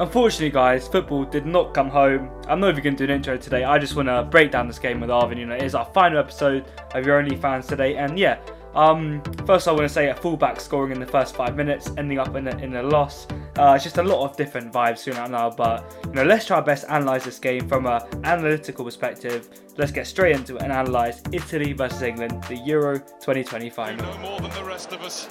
unfortunately, 0.00 0.50
guys, 0.50 0.88
football 0.88 1.24
did 1.24 1.46
not 1.46 1.74
come 1.74 1.88
home. 1.88 2.30
I'm 2.48 2.58
not 2.58 2.70
even 2.70 2.82
going 2.82 2.96
to 2.96 3.06
do 3.06 3.12
an 3.12 3.16
intro 3.16 3.36
today. 3.36 3.64
I 3.64 3.78
just 3.78 3.94
want 3.94 4.08
to 4.08 4.22
break 4.22 4.50
down 4.50 4.66
this 4.66 4.78
game 4.78 5.00
with 5.00 5.10
Arvin. 5.10 5.38
You 5.38 5.46
know, 5.46 5.54
it 5.54 5.62
is 5.62 5.74
our 5.74 5.84
final 5.84 6.18
episode 6.18 6.64
of 6.94 7.04
Euronly 7.04 7.40
Fans 7.40 7.66
today. 7.66 7.96
And 7.96 8.18
yeah, 8.18 8.40
um, 8.74 9.22
first 9.46 9.68
I 9.68 9.72
want 9.72 9.82
to 9.82 9.88
say 9.88 10.08
a 10.08 10.14
fullback 10.14 10.60
scoring 10.60 10.92
in 10.92 11.00
the 11.00 11.06
first 11.06 11.36
five 11.36 11.54
minutes, 11.54 11.90
ending 11.98 12.18
up 12.18 12.34
in 12.34 12.48
a, 12.48 12.56
in 12.58 12.76
a 12.76 12.82
loss. 12.82 13.26
Uh, 13.58 13.74
it's 13.74 13.84
just 13.84 13.98
a 13.98 14.02
lot 14.02 14.24
of 14.24 14.36
different 14.36 14.72
vibes 14.72 14.98
soon 14.98 15.14
out 15.16 15.30
now. 15.30 15.50
But, 15.50 15.84
you 16.06 16.12
know, 16.12 16.24
let's 16.24 16.46
try 16.46 16.56
our 16.56 16.62
best 16.62 16.86
to 16.86 16.96
analyse 16.96 17.24
this 17.24 17.38
game 17.38 17.68
from 17.68 17.86
an 17.86 18.02
analytical 18.24 18.84
perspective. 18.84 19.48
Let's 19.76 19.92
get 19.92 20.06
straight 20.06 20.34
into 20.34 20.56
it 20.56 20.62
and 20.62 20.72
analyse 20.72 21.22
Italy 21.30 21.74
versus 21.74 22.02
England, 22.02 22.42
the 22.44 22.56
Euro 22.56 22.98
2020 22.98 23.70
final. 23.70 24.06
You 24.06 24.12
know 24.12 24.18
more 24.18 24.40
than 24.40 24.50
the 24.52 24.64
rest 24.64 24.92
of 24.92 25.02
us. 25.02 25.28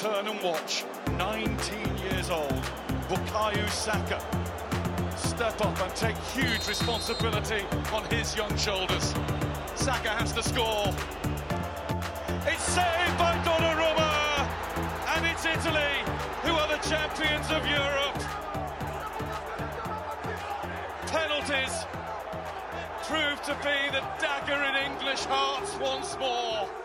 Turn 0.00 0.28
and 0.28 0.42
watch. 0.42 0.84
19 1.18 1.98
years 1.98 2.30
old, 2.30 2.62
Bukayo 3.10 3.68
Saka. 3.68 4.18
Step 5.14 5.60
up 5.60 5.78
and 5.78 5.94
take 5.94 6.16
huge 6.32 6.66
responsibility 6.66 7.66
on 7.92 8.02
his 8.06 8.34
young 8.34 8.56
shoulders. 8.56 9.14
Saka 9.74 10.08
has 10.08 10.32
to 10.32 10.42
score. 10.42 10.88
It's 12.46 12.62
saved 12.62 13.18
by 13.18 13.36
Donnarumma, 13.44 14.48
and 15.16 15.26
it's 15.26 15.44
Italy 15.44 15.92
who 16.44 16.52
are 16.54 16.68
the 16.68 16.80
champions 16.88 17.50
of 17.50 17.66
Europe. 17.68 18.16
Penalties 21.08 21.84
prove 23.04 23.42
to 23.42 23.54
be 23.62 23.92
the 23.92 24.02
dagger 24.18 24.64
in 24.64 24.92
English 24.92 25.26
hearts 25.26 25.76
once 25.78 26.16
more. 26.18 26.79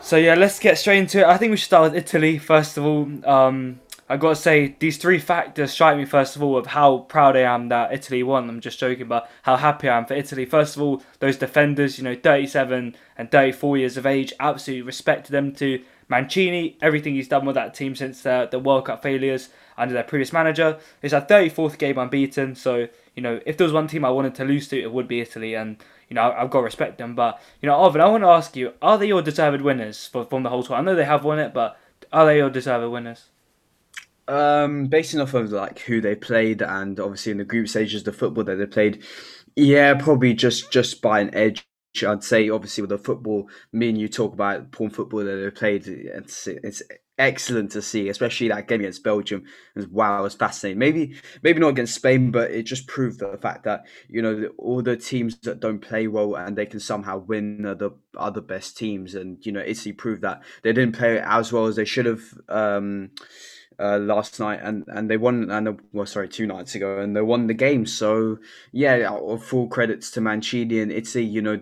So 0.00 0.16
yeah, 0.16 0.34
let's 0.34 0.58
get 0.58 0.78
straight 0.78 0.98
into 0.98 1.20
it. 1.20 1.26
I 1.26 1.36
think 1.36 1.50
we 1.50 1.56
should 1.56 1.66
start 1.66 1.92
with 1.92 2.02
Italy 2.02 2.38
first 2.38 2.78
of 2.78 2.84
all. 2.84 3.08
Um, 3.28 3.80
I 4.08 4.16
gotta 4.16 4.36
say 4.36 4.74
these 4.78 4.96
three 4.96 5.18
factors 5.18 5.72
strike 5.72 5.98
me 5.98 6.06
first 6.06 6.34
of 6.34 6.42
all 6.42 6.56
of 6.56 6.68
how 6.68 6.98
proud 6.98 7.36
I 7.36 7.40
am 7.40 7.68
that 7.68 7.92
Italy 7.92 8.22
won. 8.22 8.48
I'm 8.48 8.60
just 8.60 8.80
joking, 8.80 9.06
but 9.06 9.30
how 9.42 9.56
happy 9.56 9.88
I 9.88 9.98
am 9.98 10.06
for 10.06 10.14
Italy. 10.14 10.46
First 10.46 10.76
of 10.76 10.82
all, 10.82 11.02
those 11.18 11.36
defenders, 11.36 11.98
you 11.98 12.04
know, 12.04 12.14
37 12.14 12.96
and 13.18 13.30
34 13.30 13.76
years 13.76 13.96
of 13.98 14.06
age, 14.06 14.32
absolutely 14.40 14.82
respect 14.82 15.28
them 15.28 15.52
to 15.56 15.82
Mancini. 16.08 16.78
Everything 16.80 17.14
he's 17.14 17.28
done 17.28 17.44
with 17.44 17.56
that 17.56 17.74
team 17.74 17.94
since 17.94 18.22
the, 18.22 18.48
the 18.50 18.58
World 18.58 18.86
Cup 18.86 19.02
failures 19.02 19.50
under 19.76 19.92
their 19.92 20.04
previous 20.04 20.32
manager. 20.32 20.78
It's 21.02 21.12
our 21.12 21.24
34th 21.24 21.76
game 21.76 21.98
unbeaten, 21.98 22.54
so 22.54 22.88
you 23.18 23.22
know 23.22 23.40
if 23.44 23.56
there 23.56 23.64
was 23.64 23.72
one 23.72 23.88
team 23.88 24.04
I 24.04 24.10
wanted 24.10 24.36
to 24.36 24.44
lose 24.44 24.68
to, 24.68 24.80
it 24.80 24.92
would 24.92 25.08
be 25.08 25.20
Italy, 25.20 25.54
and 25.54 25.76
you 26.08 26.14
know 26.14 26.22
I've 26.22 26.50
got 26.50 26.60
to 26.60 26.64
respect 26.64 26.98
them. 26.98 27.16
But 27.16 27.42
you 27.60 27.66
know, 27.66 27.74
Arvin, 27.74 28.00
I 28.00 28.06
want 28.06 28.22
to 28.22 28.28
ask 28.28 28.54
you: 28.54 28.74
Are 28.80 28.96
they 28.96 29.08
your 29.08 29.22
deserved 29.22 29.60
winners 29.60 30.06
for, 30.06 30.24
from 30.24 30.44
the 30.44 30.50
whole 30.50 30.62
tour? 30.62 30.76
I 30.76 30.82
know 30.82 30.94
they 30.94 31.04
have 31.04 31.24
won 31.24 31.40
it, 31.40 31.52
but 31.52 31.76
are 32.12 32.26
they 32.26 32.36
your 32.36 32.48
deserved 32.48 32.92
winners? 32.92 33.24
Um, 34.28 34.86
basing 34.86 35.20
off 35.20 35.34
of 35.34 35.50
like 35.50 35.80
who 35.80 36.00
they 36.00 36.14
played 36.14 36.62
and 36.62 37.00
obviously 37.00 37.32
in 37.32 37.38
the 37.38 37.44
group 37.44 37.68
stages, 37.68 38.04
the 38.04 38.12
football 38.12 38.44
that 38.44 38.54
they 38.54 38.66
played, 38.66 39.02
yeah, 39.56 39.94
probably 39.94 40.32
just 40.32 40.70
just 40.70 41.02
by 41.02 41.18
an 41.18 41.34
edge. 41.34 41.66
I'd 42.04 42.24
say 42.24 42.48
obviously 42.50 42.82
with 42.82 42.90
the 42.90 42.98
football, 42.98 43.48
me 43.72 43.90
and 43.90 43.98
you 43.98 44.08
talk 44.08 44.32
about 44.32 44.72
porn 44.72 44.90
football 44.90 45.24
that 45.24 45.36
they 45.36 45.50
played. 45.50 45.86
It's 45.86 46.46
it's 46.46 46.82
excellent 47.18 47.72
to 47.72 47.82
see, 47.82 48.08
especially 48.08 48.48
that 48.48 48.68
game 48.68 48.80
against 48.80 49.02
Belgium. 49.02 49.44
Wow, 49.90 50.20
it 50.20 50.22
was 50.22 50.34
fascinating. 50.34 50.78
Maybe 50.78 51.16
maybe 51.42 51.60
not 51.60 51.70
against 51.70 51.94
Spain, 51.94 52.30
but 52.30 52.50
it 52.50 52.62
just 52.62 52.86
proved 52.86 53.20
the 53.20 53.38
fact 53.40 53.64
that 53.64 53.86
you 54.08 54.22
know 54.22 54.50
all 54.56 54.82
the 54.82 54.96
teams 54.96 55.38
that 55.40 55.60
don't 55.60 55.80
play 55.80 56.06
well 56.06 56.36
and 56.36 56.56
they 56.56 56.66
can 56.66 56.80
somehow 56.80 57.18
win 57.18 57.66
are 57.66 57.74
the 57.74 57.90
other 58.16 58.40
best 58.40 58.76
teams. 58.76 59.14
And 59.14 59.44
you 59.44 59.52
know 59.52 59.62
Italy 59.64 59.92
proved 59.92 60.22
that 60.22 60.42
they 60.62 60.72
didn't 60.72 60.96
play 60.96 61.20
as 61.20 61.52
well 61.52 61.66
as 61.66 61.76
they 61.76 61.84
should 61.84 62.06
have. 62.06 62.22
Um, 62.48 63.10
uh, 63.80 63.98
last 63.98 64.40
night, 64.40 64.60
and, 64.62 64.84
and 64.88 65.10
they 65.10 65.16
won, 65.16 65.50
and 65.50 65.80
well, 65.92 66.06
sorry, 66.06 66.28
two 66.28 66.46
nights 66.46 66.74
ago, 66.74 66.98
and 66.98 67.14
they 67.14 67.22
won 67.22 67.46
the 67.46 67.54
game. 67.54 67.86
So 67.86 68.38
yeah, 68.72 69.16
full 69.38 69.68
credits 69.68 70.10
to 70.12 70.20
Mancini 70.20 70.80
and 70.80 70.90
Italy. 70.90 71.24
You 71.24 71.42
know, 71.42 71.60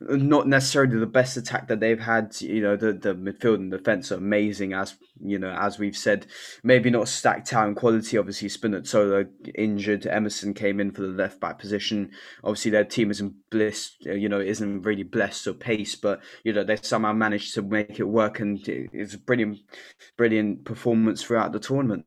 not 0.00 0.46
necessarily 0.46 0.98
the 0.98 1.06
best 1.06 1.36
attack 1.36 1.68
that 1.68 1.80
they've 1.80 2.00
had. 2.00 2.38
You 2.40 2.60
know, 2.60 2.76
the 2.76 2.92
the 2.92 3.14
midfield 3.14 3.56
and 3.56 3.70
defense 3.70 4.12
are 4.12 4.16
amazing, 4.16 4.74
as 4.74 4.96
you 5.22 5.38
know, 5.38 5.50
as 5.50 5.78
we've 5.78 5.96
said. 5.96 6.26
Maybe 6.62 6.90
not 6.90 7.08
stacked 7.08 7.52
in 7.52 7.74
quality. 7.74 8.18
Obviously, 8.18 8.48
Spinazzola 8.48 9.26
injured. 9.54 10.06
Emerson 10.06 10.52
came 10.52 10.80
in 10.80 10.90
for 10.90 11.02
the 11.02 11.08
left 11.08 11.40
back 11.40 11.58
position. 11.58 12.10
Obviously, 12.42 12.72
their 12.72 12.84
team 12.84 13.10
isn't 13.10 13.34
blessed. 13.50 14.04
You 14.04 14.28
know, 14.28 14.40
isn't 14.40 14.82
really 14.82 15.02
blessed 15.02 15.46
or 15.46 15.54
pace, 15.54 15.94
but 15.94 16.20
you 16.42 16.52
know 16.52 16.64
they 16.64 16.76
somehow 16.76 17.14
managed 17.14 17.54
to 17.54 17.62
make 17.62 17.98
it 17.98 18.04
work, 18.04 18.40
and 18.40 18.60
it's 18.66 19.14
a 19.14 19.18
brilliant, 19.18 19.60
brilliant 20.18 20.66
performance 20.66 21.22
throughout 21.22 21.53
the 21.54 21.60
tournament. 21.60 22.04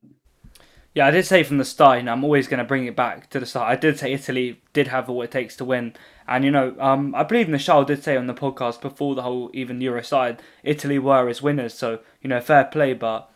Yeah, 0.93 1.07
I 1.07 1.11
did 1.11 1.27
say 1.27 1.43
from 1.43 1.59
the 1.59 1.65
start, 1.65 1.99
and 1.99 2.09
I'm 2.09 2.23
always 2.23 2.47
going 2.47 2.57
to 2.57 2.63
bring 2.63 2.85
it 2.85 2.95
back 2.95 3.29
to 3.29 3.39
the 3.39 3.45
start. 3.45 3.69
I 3.69 3.75
did 3.75 3.99
say 3.99 4.13
Italy 4.13 4.61
did 4.73 4.87
have 4.87 5.09
all 5.09 5.21
it 5.21 5.29
takes 5.29 5.55
to 5.57 5.65
win. 5.65 5.93
And, 6.27 6.43
you 6.43 6.49
know, 6.49 6.75
um, 6.79 7.13
I 7.13 7.23
believe 7.23 7.47
Michelle 7.47 7.85
did 7.85 8.03
say 8.03 8.17
on 8.17 8.25
the 8.25 8.33
podcast 8.33 8.81
before 8.81 9.13
the 9.13 9.21
whole 9.21 9.51
even 9.53 9.79
Euro 9.81 10.01
side, 10.01 10.41
Italy 10.63 10.97
were 10.97 11.29
as 11.29 11.41
winners. 11.41 11.75
So, 11.75 11.99
you 12.21 12.29
know, 12.29 12.41
fair 12.41 12.65
play. 12.65 12.93
But, 12.93 13.29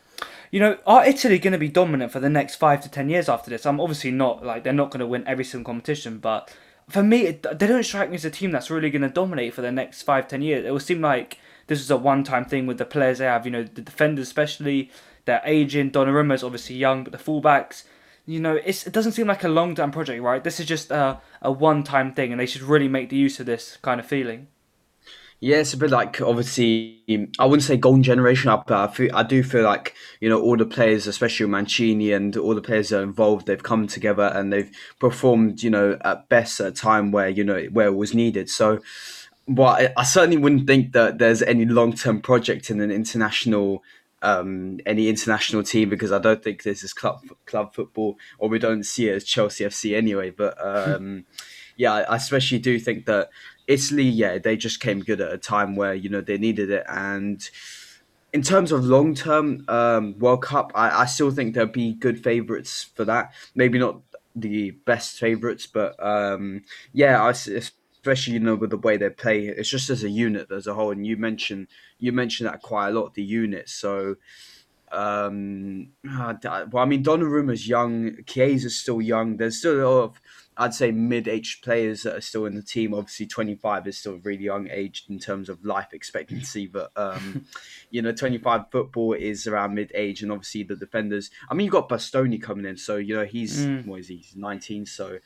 you 0.49 0.59
know, 0.59 0.77
are 0.87 1.05
Italy 1.05 1.37
going 1.37 1.53
to 1.53 1.59
be 1.59 1.69
dominant 1.69 2.11
for 2.11 2.19
the 2.19 2.29
next 2.29 2.55
five 2.55 2.81
to 2.81 2.89
ten 2.89 3.09
years 3.09 3.29
after 3.29 3.51
this? 3.51 3.65
I'm 3.67 3.79
obviously 3.79 4.11
not, 4.11 4.43
like, 4.43 4.63
they're 4.63 4.73
not 4.73 4.89
going 4.89 5.01
to 5.01 5.05
win 5.05 5.27
every 5.27 5.45
single 5.45 5.71
competition. 5.71 6.17
But 6.17 6.51
for 6.89 7.03
me, 7.03 7.27
it, 7.27 7.43
they 7.43 7.67
don't 7.67 7.83
strike 7.83 8.09
me 8.09 8.15
as 8.15 8.25
a 8.25 8.31
team 8.31 8.49
that's 8.49 8.71
really 8.71 8.89
going 8.89 9.03
to 9.03 9.09
dominate 9.09 9.53
for 9.53 9.61
the 9.61 9.71
next 9.71 10.01
five, 10.01 10.27
ten 10.27 10.41
years. 10.41 10.65
It 10.65 10.71
will 10.71 10.79
seem 10.79 11.01
like 11.01 11.37
this 11.67 11.79
is 11.79 11.91
a 11.91 11.95
one 11.95 12.23
time 12.23 12.45
thing 12.45 12.65
with 12.65 12.79
the 12.79 12.85
players 12.85 13.19
they 13.19 13.25
have, 13.25 13.45
you 13.45 13.51
know, 13.51 13.63
the 13.63 13.83
defenders 13.83 14.27
especially 14.27 14.89
they're 15.25 15.41
aging. 15.45 15.91
Donnarumma's 15.91 16.43
obviously 16.43 16.75
young, 16.75 17.03
but 17.03 17.11
the 17.11 17.19
fullbacks, 17.19 17.83
you 18.25 18.39
know, 18.39 18.55
it 18.55 18.85
doesn't 18.91 19.13
seem 19.13 19.27
like 19.27 19.43
a 19.43 19.49
long 19.49 19.75
term 19.75 19.91
project, 19.91 20.21
right? 20.21 20.43
This 20.43 20.59
is 20.59 20.65
just 20.65 20.91
a, 20.91 21.19
a 21.41 21.51
one 21.51 21.83
time 21.83 22.13
thing, 22.13 22.31
and 22.31 22.39
they 22.39 22.45
should 22.45 22.61
really 22.61 22.87
make 22.87 23.09
the 23.09 23.17
use 23.17 23.39
of 23.39 23.45
this 23.45 23.77
kind 23.81 23.99
of 23.99 24.05
feeling. 24.05 24.47
Yeah, 25.43 25.57
it's 25.57 25.73
a 25.73 25.77
bit 25.77 25.89
like 25.89 26.21
obviously 26.21 27.01
I 27.39 27.45
wouldn't 27.45 27.63
say 27.63 27.75
golden 27.75 28.03
generation 28.03 28.51
up, 28.51 28.67
but 28.67 28.77
I, 28.89 28.93
feel, 28.93 29.15
I 29.15 29.23
do 29.23 29.41
feel 29.41 29.63
like 29.63 29.95
you 30.19 30.29
know 30.29 30.39
all 30.39 30.55
the 30.55 30.67
players, 30.67 31.07
especially 31.07 31.47
Mancini 31.47 32.11
and 32.11 32.37
all 32.37 32.53
the 32.53 32.61
players 32.61 32.89
that 32.89 32.99
are 32.99 33.03
involved, 33.03 33.47
they've 33.47 33.61
come 33.61 33.87
together 33.87 34.31
and 34.35 34.53
they've 34.53 34.69
performed 34.99 35.63
you 35.63 35.71
know 35.71 35.97
at 36.05 36.29
best 36.29 36.59
at 36.59 36.67
a 36.67 36.71
time 36.71 37.11
where 37.11 37.27
you 37.27 37.43
know 37.43 37.59
where 37.71 37.87
it 37.87 37.95
was 37.95 38.13
needed. 38.13 38.51
So, 38.51 38.81
well, 39.47 39.69
I, 39.69 39.91
I 39.97 40.03
certainly 40.03 40.37
wouldn't 40.37 40.67
think 40.67 40.93
that 40.93 41.17
there's 41.17 41.41
any 41.41 41.65
long 41.65 41.93
term 41.93 42.21
project 42.21 42.69
in 42.69 42.79
an 42.79 42.91
international 42.91 43.83
um, 44.21 44.79
any 44.85 45.09
international 45.09 45.63
team 45.63 45.89
because 45.89 46.11
I 46.11 46.19
don't 46.19 46.43
think 46.43 46.63
this 46.63 46.83
is 46.83 46.93
club 46.93 47.21
club 47.45 47.73
football, 47.73 48.17
or 48.37 48.49
we 48.49 48.59
don't 48.59 48.83
see 48.83 49.09
it 49.09 49.15
as 49.15 49.23
Chelsea 49.23 49.63
FC 49.63 49.95
anyway. 49.95 50.29
But 50.29 50.57
um, 50.63 51.25
yeah, 51.77 51.93
I 51.93 52.15
especially 52.15 52.59
do 52.59 52.79
think 52.79 53.05
that 53.05 53.29
Italy, 53.67 54.03
yeah, 54.03 54.37
they 54.37 54.57
just 54.57 54.79
came 54.79 54.99
good 54.99 55.21
at 55.21 55.33
a 55.33 55.37
time 55.37 55.75
where 55.75 55.93
you 55.93 56.09
know 56.09 56.21
they 56.21 56.37
needed 56.37 56.69
it, 56.69 56.85
and 56.87 57.49
in 58.33 58.41
terms 58.41 58.71
of 58.71 58.85
long 58.85 59.13
term 59.13 59.65
um, 59.67 60.17
World 60.19 60.43
Cup, 60.43 60.71
I, 60.75 61.01
I 61.01 61.05
still 61.05 61.31
think 61.31 61.53
there'll 61.53 61.69
be 61.69 61.93
good 61.93 62.23
favourites 62.23 62.89
for 62.95 63.05
that. 63.05 63.33
Maybe 63.55 63.79
not 63.79 64.01
the 64.35 64.71
best 64.71 65.19
favourites, 65.19 65.67
but 65.67 66.01
um, 66.03 66.61
yeah, 66.93 67.21
I, 67.21 67.33
especially 68.01 68.33
you 68.33 68.39
know 68.39 68.55
with 68.55 68.71
the 68.71 68.77
way 68.77 68.97
they 68.97 69.09
play. 69.09 69.45
It's 69.45 69.69
just 69.69 69.89
as 69.89 70.03
a 70.03 70.09
unit 70.09 70.51
as 70.51 70.67
a 70.67 70.73
whole. 70.73 70.91
And 70.91 71.05
you 71.05 71.17
mentioned 71.17 71.67
you 71.99 72.11
mentioned 72.11 72.49
that 72.49 72.61
quite 72.61 72.89
a 72.89 72.91
lot. 72.91 73.13
The 73.13 73.23
unit. 73.23 73.69
So, 73.69 74.15
um, 74.91 75.89
uh, 76.09 76.33
well, 76.71 76.83
I 76.83 76.85
mean, 76.85 77.03
Donnarumma's 77.03 77.67
young. 77.67 78.17
Chiesa's 78.25 78.77
still 78.77 79.01
young. 79.01 79.37
There's 79.37 79.59
still 79.59 79.81
a 79.81 79.87
lot 79.87 80.03
of 80.03 80.21
I'd 80.57 80.73
say 80.73 80.91
mid-aged 80.91 81.63
players 81.63 82.03
that 82.03 82.15
are 82.15 82.21
still 82.21 82.45
in 82.45 82.55
the 82.55 82.61
team. 82.61 82.93
Obviously, 82.93 83.25
25 83.25 83.87
is 83.87 83.97
still 83.97 84.17
really 84.17 84.43
young 84.43 84.67
aged 84.69 85.09
in 85.09 85.17
terms 85.17 85.47
of 85.47 85.63
life 85.63 85.93
expectancy, 85.93 86.67
but 86.67 86.91
um, 86.95 87.45
you 87.89 88.01
know, 88.01 88.11
25 88.11 88.69
football 88.71 89.13
is 89.13 89.47
around 89.47 89.75
mid-age, 89.75 90.21
and 90.23 90.31
obviously 90.31 90.63
the 90.63 90.75
defenders. 90.75 91.29
I 91.49 91.53
mean, 91.53 91.65
you've 91.65 91.71
got 91.71 91.89
Bastoni 91.89 92.41
coming 92.41 92.65
in, 92.65 92.77
so 92.77 92.97
you 92.97 93.15
know 93.15 93.25
he's 93.25 93.65
mm. 93.65 93.85
what 93.85 94.01
is 94.01 94.07
he? 94.09 94.17
He's 94.17 94.35
19, 94.35 94.87
so 94.87 95.19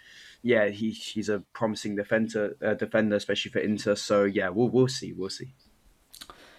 yeah, 0.45 0.67
he 0.67 0.91
he's 0.91 1.27
a 1.27 1.39
promising 1.53 1.95
defender, 1.95 2.55
uh, 2.63 2.75
defender, 2.75 3.15
especially 3.15 3.49
for 3.49 3.57
Inter. 3.57 3.95
So 3.95 4.25
yeah, 4.25 4.49
we'll 4.49 4.69
we'll 4.69 4.87
see, 4.87 5.11
we'll 5.11 5.31
see. 5.31 5.55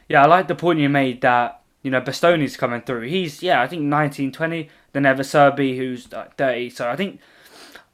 Yeah, 0.09 0.25
I 0.25 0.27
like 0.27 0.49
the 0.49 0.57
point 0.57 0.81
you 0.81 0.89
made 0.89 1.21
that 1.21 1.63
you 1.83 1.93
know 1.93 2.01
Bastoni's 2.01 2.57
coming 2.57 2.83
through. 2.83 3.03
He's 3.03 3.45
yeah, 3.45 3.63
I 3.63 3.69
think 3.69 3.83
19, 3.83 4.33
20. 4.33 4.69
Then 4.93 5.05
Acerbi, 5.05 5.77
who's 5.77 6.11
like 6.11 6.37
30. 6.37 6.71
So 6.71 6.91
I 6.91 6.97
think 6.97 7.21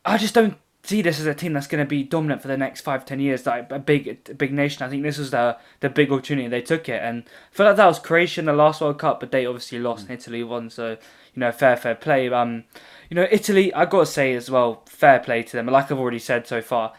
I 0.02 0.16
just 0.16 0.32
don't 0.32 0.56
see 0.82 1.02
this 1.02 1.20
as 1.20 1.26
a 1.26 1.34
team 1.34 1.52
that's 1.52 1.66
going 1.66 1.84
to 1.84 1.88
be 1.88 2.02
dominant 2.02 2.40
for 2.40 2.48
the 2.48 2.56
next 2.56 2.80
five, 2.80 3.04
ten 3.04 3.20
years. 3.20 3.44
Like 3.44 3.70
a 3.70 3.78
big, 3.78 4.30
a 4.30 4.34
big 4.34 4.54
nation. 4.54 4.82
I 4.82 4.88
think 4.88 5.02
this 5.02 5.18
was 5.18 5.30
the 5.30 5.58
the 5.80 5.90
big 5.90 6.10
opportunity. 6.10 6.48
They 6.48 6.62
took 6.62 6.88
it, 6.88 7.02
and 7.02 7.24
I 7.26 7.54
feel 7.54 7.66
like 7.66 7.76
that 7.76 7.86
was 7.86 7.98
Croatia 7.98 8.40
in 8.40 8.46
the 8.46 8.54
last 8.54 8.80
World 8.80 8.98
Cup, 8.98 9.20
but 9.20 9.30
they 9.30 9.44
obviously 9.44 9.78
lost, 9.78 10.06
mm. 10.06 10.10
and 10.10 10.18
Italy 10.18 10.42
won. 10.42 10.70
So 10.70 10.96
you 11.34 11.40
know, 11.40 11.52
fair, 11.52 11.76
fair 11.76 11.94
play. 11.94 12.28
Um, 12.30 12.64
you 13.12 13.17
know, 13.17 13.29
Italy, 13.31 13.75
I 13.75 13.85
got 13.85 14.00
to 14.00 14.06
say 14.06 14.32
as 14.32 14.50
well, 14.50 14.85
fair 14.87 15.19
play 15.20 15.43
to 15.43 15.53
them. 15.55 15.67
Like 15.67 15.93
I've 15.93 15.99
already 15.99 16.19
said 16.19 16.47
so 16.47 16.62
far, 16.62 16.94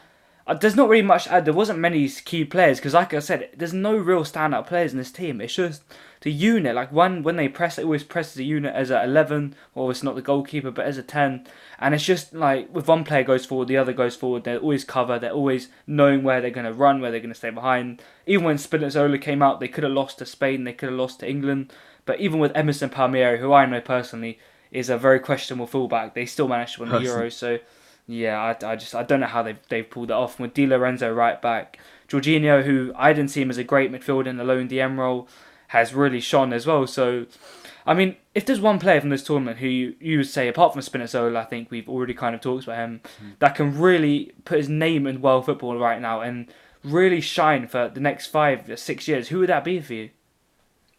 uh, 0.46 0.54
there's 0.54 0.76
not 0.76 0.88
really 0.88 1.02
much. 1.02 1.26
Uh, 1.26 1.40
there 1.40 1.52
wasn't 1.52 1.80
many 1.80 2.08
key 2.08 2.44
players 2.44 2.78
because, 2.78 2.94
like 2.94 3.12
I 3.12 3.18
said, 3.18 3.50
there's 3.56 3.72
no 3.72 3.96
real 3.96 4.22
standout 4.22 4.68
players 4.68 4.92
in 4.92 4.98
this 4.98 5.10
team. 5.10 5.40
It's 5.40 5.56
just 5.56 5.82
the 6.20 6.30
unit. 6.30 6.76
Like 6.76 6.92
when 6.92 7.24
when 7.24 7.34
they 7.34 7.48
press, 7.48 7.80
it 7.80 7.84
always 7.84 8.04
presses 8.04 8.34
the 8.34 8.44
unit 8.44 8.76
as 8.76 8.90
a 8.90 9.02
eleven, 9.02 9.56
or 9.74 9.90
it's 9.90 10.04
not 10.04 10.14
the 10.14 10.22
goalkeeper, 10.22 10.70
but 10.70 10.86
as 10.86 10.98
a 10.98 11.02
ten. 11.02 11.48
And 11.80 11.96
it's 11.96 12.04
just 12.04 12.32
like 12.32 12.72
with 12.72 12.86
one 12.86 13.02
player 13.02 13.24
goes 13.24 13.44
forward, 13.44 13.66
the 13.66 13.78
other 13.78 13.92
goes 13.92 14.14
forward. 14.14 14.44
They're 14.44 14.58
always 14.58 14.84
cover. 14.84 15.18
They're 15.18 15.32
always 15.32 15.66
knowing 15.84 16.22
where 16.22 16.40
they're 16.40 16.52
going 16.52 16.64
to 16.64 16.72
run, 16.72 17.00
where 17.00 17.10
they're 17.10 17.18
going 17.18 17.30
to 17.30 17.34
stay 17.34 17.50
behind. 17.50 18.00
Even 18.24 18.44
when 18.44 18.56
Spinazzola 18.58 19.20
came 19.20 19.42
out, 19.42 19.58
they 19.58 19.66
could 19.66 19.82
have 19.82 19.92
lost 19.92 20.18
to 20.18 20.26
Spain. 20.26 20.62
They 20.62 20.74
could 20.74 20.90
have 20.90 20.98
lost 20.98 21.18
to 21.20 21.28
England. 21.28 21.72
But 22.06 22.20
even 22.20 22.38
with 22.38 22.52
Emerson 22.54 22.90
Palmieri, 22.90 23.40
who 23.40 23.52
I 23.52 23.66
know 23.66 23.80
personally 23.80 24.38
is 24.74 24.90
a 24.90 24.98
very 24.98 25.20
questionable 25.20 25.66
fullback, 25.66 26.14
they 26.14 26.26
still 26.26 26.48
managed 26.48 26.74
to 26.74 26.80
win 26.80 26.90
the 26.90 26.98
Euro. 26.98 27.30
So 27.30 27.58
yeah, 28.06 28.38
I, 28.38 28.72
I 28.72 28.76
just 28.76 28.94
I 28.94 29.02
don't 29.02 29.20
know 29.20 29.26
how 29.26 29.42
they've 29.42 29.58
they've 29.68 29.88
pulled 29.88 30.10
it 30.10 30.14
off. 30.14 30.38
With 30.38 30.52
Di 30.52 30.66
Lorenzo 30.66 31.12
right 31.12 31.40
back, 31.40 31.78
Jorginho, 32.08 32.64
who 32.64 32.92
I 32.96 33.12
didn't 33.12 33.30
see 33.30 33.40
him 33.40 33.50
as 33.50 33.56
a 33.56 33.64
great 33.64 33.90
midfielder 33.90 34.26
in 34.26 34.36
the 34.36 34.44
lone 34.44 34.68
DM 34.68 34.98
role, 34.98 35.28
has 35.68 35.94
really 35.94 36.20
shone 36.20 36.52
as 36.52 36.66
well. 36.66 36.86
So, 36.86 37.26
I 37.86 37.94
mean, 37.94 38.16
if 38.34 38.44
there's 38.44 38.60
one 38.60 38.78
player 38.78 39.00
from 39.00 39.10
this 39.10 39.24
tournament 39.24 39.58
who 39.58 39.68
you, 39.68 39.94
you 40.00 40.18
would 40.18 40.28
say, 40.28 40.48
apart 40.48 40.72
from 40.72 40.82
Spinazzola, 40.82 41.36
I 41.36 41.44
think 41.44 41.70
we've 41.70 41.88
already 41.88 42.14
kind 42.14 42.34
of 42.34 42.40
talked 42.40 42.64
about 42.64 42.78
him, 42.78 43.00
mm. 43.24 43.38
that 43.38 43.54
can 43.54 43.78
really 43.78 44.32
put 44.44 44.58
his 44.58 44.68
name 44.68 45.06
in 45.06 45.22
world 45.22 45.46
football 45.46 45.78
right 45.78 46.00
now 46.00 46.20
and 46.20 46.52
really 46.82 47.20
shine 47.20 47.66
for 47.66 47.88
the 47.88 48.00
next 48.00 48.26
five, 48.26 48.70
six 48.78 49.08
years, 49.08 49.28
who 49.28 49.38
would 49.38 49.48
that 49.48 49.64
be 49.64 49.80
for 49.80 49.94
you? 49.94 50.10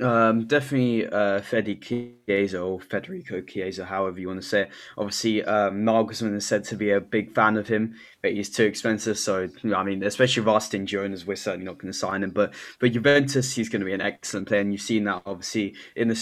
Um, 0.01 0.45
definitely 0.45 1.07
uh, 1.07 1.39
Chiesa 1.41 2.61
or 2.61 2.81
Federico 2.81 3.39
Chiesa, 3.41 3.85
however 3.85 4.19
you 4.19 4.27
want 4.27 4.41
to 4.41 4.47
say 4.47 4.61
it. 4.63 4.69
Obviously, 4.97 5.43
um, 5.45 5.83
Nagelsmann 5.83 6.35
is 6.35 6.45
said 6.45 6.65
to 6.65 6.75
be 6.75 6.91
a 6.91 6.99
big 6.99 7.33
fan 7.33 7.55
of 7.55 7.69
him, 7.69 7.95
but 8.21 8.33
he's 8.33 8.49
too 8.49 8.65
expensive. 8.65 9.17
So, 9.17 9.47
I 9.73 9.83
mean, 9.83 10.03
especially 10.03 10.43
with 10.43 10.85
Jones, 10.85 11.25
we're 11.25 11.37
certainly 11.37 11.65
not 11.65 11.77
going 11.77 11.91
to 11.93 11.97
sign 11.97 12.23
him. 12.23 12.31
But 12.31 12.53
but 12.79 12.91
Juventus, 12.91 13.55
he's 13.55 13.69
going 13.69 13.79
to 13.79 13.85
be 13.85 13.93
an 13.93 14.01
excellent 14.01 14.47
player, 14.49 14.61
and 14.61 14.73
you've 14.73 14.81
seen 14.81 15.05
that 15.05 15.21
obviously 15.25 15.75
in 15.95 16.09
the 16.09 16.15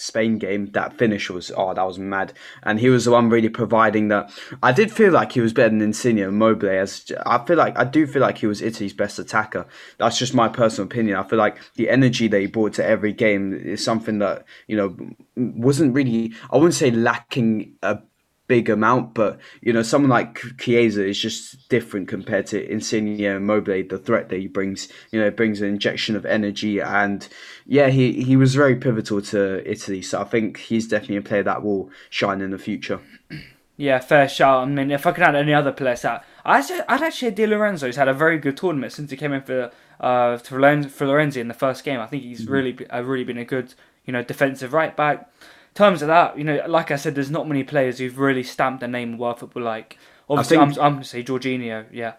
Spain 0.00 0.38
game, 0.38 0.70
that 0.72 0.96
finish 0.96 1.28
was 1.28 1.52
oh 1.54 1.74
that 1.74 1.86
was 1.86 1.98
mad, 1.98 2.32
and 2.62 2.80
he 2.80 2.88
was 2.88 3.04
the 3.04 3.10
one 3.10 3.28
really 3.28 3.50
providing 3.50 4.08
that. 4.08 4.32
I 4.62 4.72
did 4.72 4.90
feel 4.90 5.12
like 5.12 5.32
he 5.32 5.42
was 5.42 5.52
better 5.52 5.68
than 5.68 5.82
Insigne 5.82 6.18
and 6.20 6.28
Immobile. 6.28 6.70
As 6.70 7.12
I 7.26 7.44
feel 7.44 7.58
like 7.58 7.78
I 7.78 7.84
do 7.84 8.06
feel 8.06 8.22
like 8.22 8.38
he 8.38 8.46
was 8.46 8.62
Italy's 8.62 8.94
best 8.94 9.18
attacker. 9.18 9.66
That's 9.98 10.18
just 10.18 10.32
my 10.32 10.48
personal 10.48 10.86
opinion. 10.86 11.16
I 11.18 11.22
feel 11.22 11.38
like 11.38 11.58
the 11.74 11.90
energy 11.90 12.28
that 12.28 12.40
he 12.40 12.46
brought 12.46 12.72
to 12.74 12.84
every 12.84 13.12
game 13.12 13.52
is 13.52 13.84
something 13.84 14.20
that 14.20 14.46
you 14.66 14.76
know 14.76 14.96
wasn't 15.36 15.94
really. 15.94 16.32
I 16.50 16.56
wouldn't 16.56 16.74
say 16.74 16.90
lacking 16.90 17.74
a 17.82 17.98
big 18.50 18.68
amount, 18.68 19.14
but 19.14 19.38
you 19.60 19.72
know, 19.72 19.80
someone 19.80 20.10
like 20.10 20.42
Chiesa 20.58 21.06
is 21.06 21.20
just 21.20 21.68
different 21.68 22.08
compared 22.08 22.46
to 22.46 22.68
Insigne 22.68 23.24
and 23.24 23.36
Immobile. 23.36 23.84
The 23.88 23.96
threat 23.96 24.28
that 24.28 24.40
he 24.40 24.48
brings, 24.48 24.88
you 25.12 25.20
know, 25.20 25.30
brings 25.30 25.60
an 25.60 25.68
injection 25.68 26.16
of 26.16 26.26
energy, 26.26 26.80
and 26.80 27.28
yeah, 27.64 27.90
he 27.90 28.24
he 28.24 28.36
was 28.36 28.56
very 28.56 28.74
pivotal 28.74 29.22
to 29.22 29.40
Italy. 29.70 30.02
So 30.02 30.20
I 30.20 30.24
think 30.24 30.58
he's 30.58 30.88
definitely 30.88 31.18
a 31.18 31.22
player 31.22 31.44
that 31.44 31.62
will 31.62 31.90
shine 32.08 32.40
in 32.40 32.50
the 32.50 32.58
future. 32.58 32.98
Yeah, 33.76 34.00
fair 34.00 34.28
shout. 34.28 34.66
I 34.66 34.66
mean, 34.66 34.90
if 34.90 35.06
I 35.06 35.12
could 35.12 35.22
add 35.22 35.36
any 35.36 35.54
other 35.54 35.70
players 35.70 36.04
out, 36.04 36.24
I 36.44 36.58
actually, 36.58 36.80
I'd 36.88 37.02
actually 37.02 37.30
Di 37.30 37.46
Lorenzo's 37.46 37.94
had 37.94 38.08
a 38.08 38.12
very 38.12 38.38
good 38.38 38.56
tournament 38.56 38.92
since 38.92 39.12
he 39.12 39.16
came 39.16 39.32
in 39.32 39.42
for 39.42 39.70
uh 40.00 40.38
for 40.38 40.58
Florenzi 40.58 41.36
in 41.36 41.46
the 41.46 41.54
first 41.54 41.84
game. 41.84 42.00
I 42.00 42.06
think 42.08 42.24
he's 42.24 42.42
mm-hmm. 42.42 42.52
really 42.52 42.90
uh, 42.90 43.02
really 43.02 43.24
been 43.24 43.38
a 43.38 43.44
good 43.44 43.74
you 44.06 44.12
know 44.12 44.24
defensive 44.24 44.72
right 44.72 44.96
back 44.96 45.30
terms 45.74 46.02
of 46.02 46.08
that, 46.08 46.36
you 46.38 46.44
know, 46.44 46.62
like 46.66 46.90
I 46.90 46.96
said, 46.96 47.14
there's 47.14 47.30
not 47.30 47.48
many 47.48 47.64
players 47.64 47.98
who've 47.98 48.18
really 48.18 48.42
stamped 48.42 48.80
their 48.80 48.88
name 48.88 49.14
in 49.14 49.18
world 49.18 49.38
football. 49.38 49.62
Like, 49.62 49.98
obviously, 50.28 50.56
think, 50.56 50.78
I'm, 50.78 50.84
I'm 50.84 50.92
going 50.92 51.02
to 51.02 51.08
say 51.08 51.22
Jorginho, 51.22 51.86
yeah. 51.92 52.14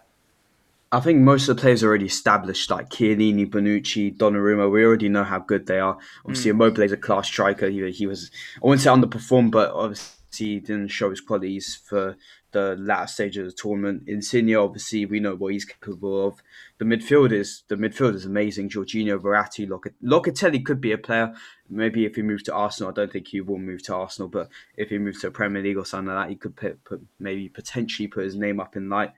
I 0.94 1.00
think 1.00 1.20
most 1.20 1.48
of 1.48 1.56
the 1.56 1.62
players 1.62 1.84
are 1.84 1.88
already 1.88 2.06
established, 2.06 2.70
like 2.70 2.90
Chiellini, 2.90 3.50
Bonucci, 3.50 4.16
Donnarumma. 4.16 4.70
We 4.70 4.84
already 4.84 5.08
know 5.08 5.24
how 5.24 5.40
good 5.40 5.66
they 5.66 5.80
are. 5.80 5.98
Obviously, 6.26 6.52
mm. 6.52 6.56
Immobile 6.56 6.84
is 6.84 6.92
a 6.92 6.98
class 6.98 7.28
striker. 7.28 7.70
He, 7.70 7.90
he 7.92 8.08
was, 8.08 8.30
I 8.58 8.68
wouldn't 8.68 8.82
say 8.82 8.90
underperformed, 8.90 9.52
but 9.52 9.72
obviously 9.72 10.18
he 10.48 10.60
didn't 10.60 10.90
show 10.90 11.10
his 11.10 11.22
qualities 11.22 11.80
for 11.86 12.18
the 12.52 12.76
latter 12.80 13.08
stage 13.08 13.38
of 13.38 13.46
the 13.46 13.52
tournament. 13.52 14.04
Insigne, 14.08 14.56
obviously, 14.56 15.06
we 15.06 15.20
know 15.20 15.36
what 15.36 15.54
he's 15.54 15.66
capable 15.66 16.28
of. 16.28 16.42
The 16.78 16.86
midfield 16.86 17.32
is 17.32 17.64
the 17.68 17.76
midfield 17.76 18.16
is 18.16 18.26
amazing. 18.26 18.70
Jorginho, 18.70 19.20
Verratti, 19.20 19.68
Locatelli. 19.68 19.94
Locatelli 20.04 20.66
could 20.66 20.82
be 20.82 20.92
a 20.92 20.98
player. 20.98 21.34
Maybe 21.70 22.06
if 22.06 22.16
he 22.16 22.22
moves 22.22 22.44
to 22.44 22.54
Arsenal, 22.54 22.92
I 22.92 22.94
don't 22.94 23.12
think 23.12 23.28
he 23.28 23.42
will 23.42 23.58
move 23.58 23.84
to 23.84 23.96
Arsenal. 23.96 24.30
But 24.30 24.50
if 24.78 24.90
he 24.90 24.98
moves 24.98 25.22
to 25.22 25.28
a 25.28 25.32
Premier 25.32 25.62
League 25.62 25.78
or 25.78 25.86
something 25.86 26.14
like 26.14 26.26
that, 26.26 26.30
he 26.30 26.36
could 26.36 26.56
put, 26.56 26.84
put 26.84 27.02
maybe 27.20 27.50
potentially 27.50 28.08
put 28.08 28.26
his 28.26 28.36
name 28.36 28.60
up 28.60 28.76
in 28.76 28.90
light. 28.90 29.12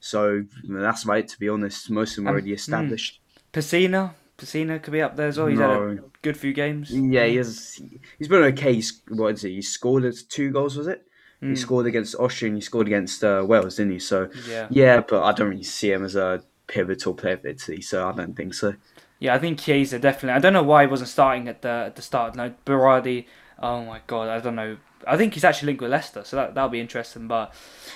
So 0.00 0.44
that's 0.64 1.06
right. 1.06 1.26
To 1.26 1.38
be 1.38 1.48
honest, 1.48 1.90
most 1.90 2.12
of 2.12 2.16
them 2.16 2.26
are 2.26 2.30
um, 2.30 2.34
already 2.34 2.50
hmm. 2.50 2.54
established. 2.54 3.20
Mm. 3.20 3.52
Pessina, 3.52 4.14
Pessina 4.38 4.80
could 4.80 4.92
be 4.92 5.02
up 5.02 5.16
there 5.16 5.28
as 5.28 5.36
well. 5.36 5.48
He's 5.48 5.58
no. 5.58 5.88
had 5.88 5.98
a 5.98 6.02
good 6.22 6.36
few 6.36 6.52
games. 6.52 6.92
Yeah, 6.92 7.26
he 7.26 7.36
has. 7.36 7.80
He's 8.18 8.28
been 8.28 8.42
okay. 8.42 8.74
He's, 8.74 9.02
what 9.08 9.34
is 9.34 9.42
he? 9.42 9.56
He 9.56 9.62
scored 9.62 10.04
two 10.28 10.52
goals, 10.52 10.76
was 10.76 10.86
it? 10.86 11.07
Mm. 11.42 11.50
He 11.50 11.56
scored 11.56 11.86
against 11.86 12.14
Austria 12.16 12.48
and 12.48 12.56
he 12.56 12.60
scored 12.60 12.86
against 12.86 13.22
uh, 13.22 13.44
Wales, 13.46 13.76
didn't 13.76 13.92
he? 13.92 13.98
So 13.98 14.28
yeah. 14.48 14.66
yeah, 14.70 15.00
but 15.00 15.22
I 15.22 15.32
don't 15.32 15.50
really 15.50 15.62
see 15.62 15.92
him 15.92 16.04
as 16.04 16.16
a 16.16 16.42
pivotal 16.66 17.14
player 17.14 17.36
for 17.36 17.48
Italy, 17.48 17.80
so 17.80 18.08
I 18.08 18.12
don't 18.12 18.36
think 18.36 18.54
so. 18.54 18.74
Yeah, 19.20 19.34
I 19.34 19.38
think 19.38 19.58
Chiesa 19.58 19.98
definitely. 19.98 20.36
I 20.36 20.38
don't 20.38 20.52
know 20.52 20.62
why 20.62 20.84
he 20.84 20.88
wasn't 20.88 21.10
starting 21.10 21.48
at 21.48 21.62
the 21.62 21.84
at 21.86 21.96
the 21.96 22.02
start. 22.02 22.36
No, 22.36 22.54
Berardi. 22.64 23.26
Oh 23.60 23.84
my 23.84 24.00
god, 24.06 24.28
I 24.28 24.40
don't 24.40 24.54
know. 24.54 24.76
I 25.06 25.16
think 25.16 25.34
he's 25.34 25.44
actually 25.44 25.66
linked 25.66 25.82
with 25.82 25.90
Leicester, 25.90 26.22
so 26.24 26.36
that 26.36 26.54
that'll 26.54 26.70
be 26.70 26.80
interesting. 26.80 27.26
But 27.26 27.52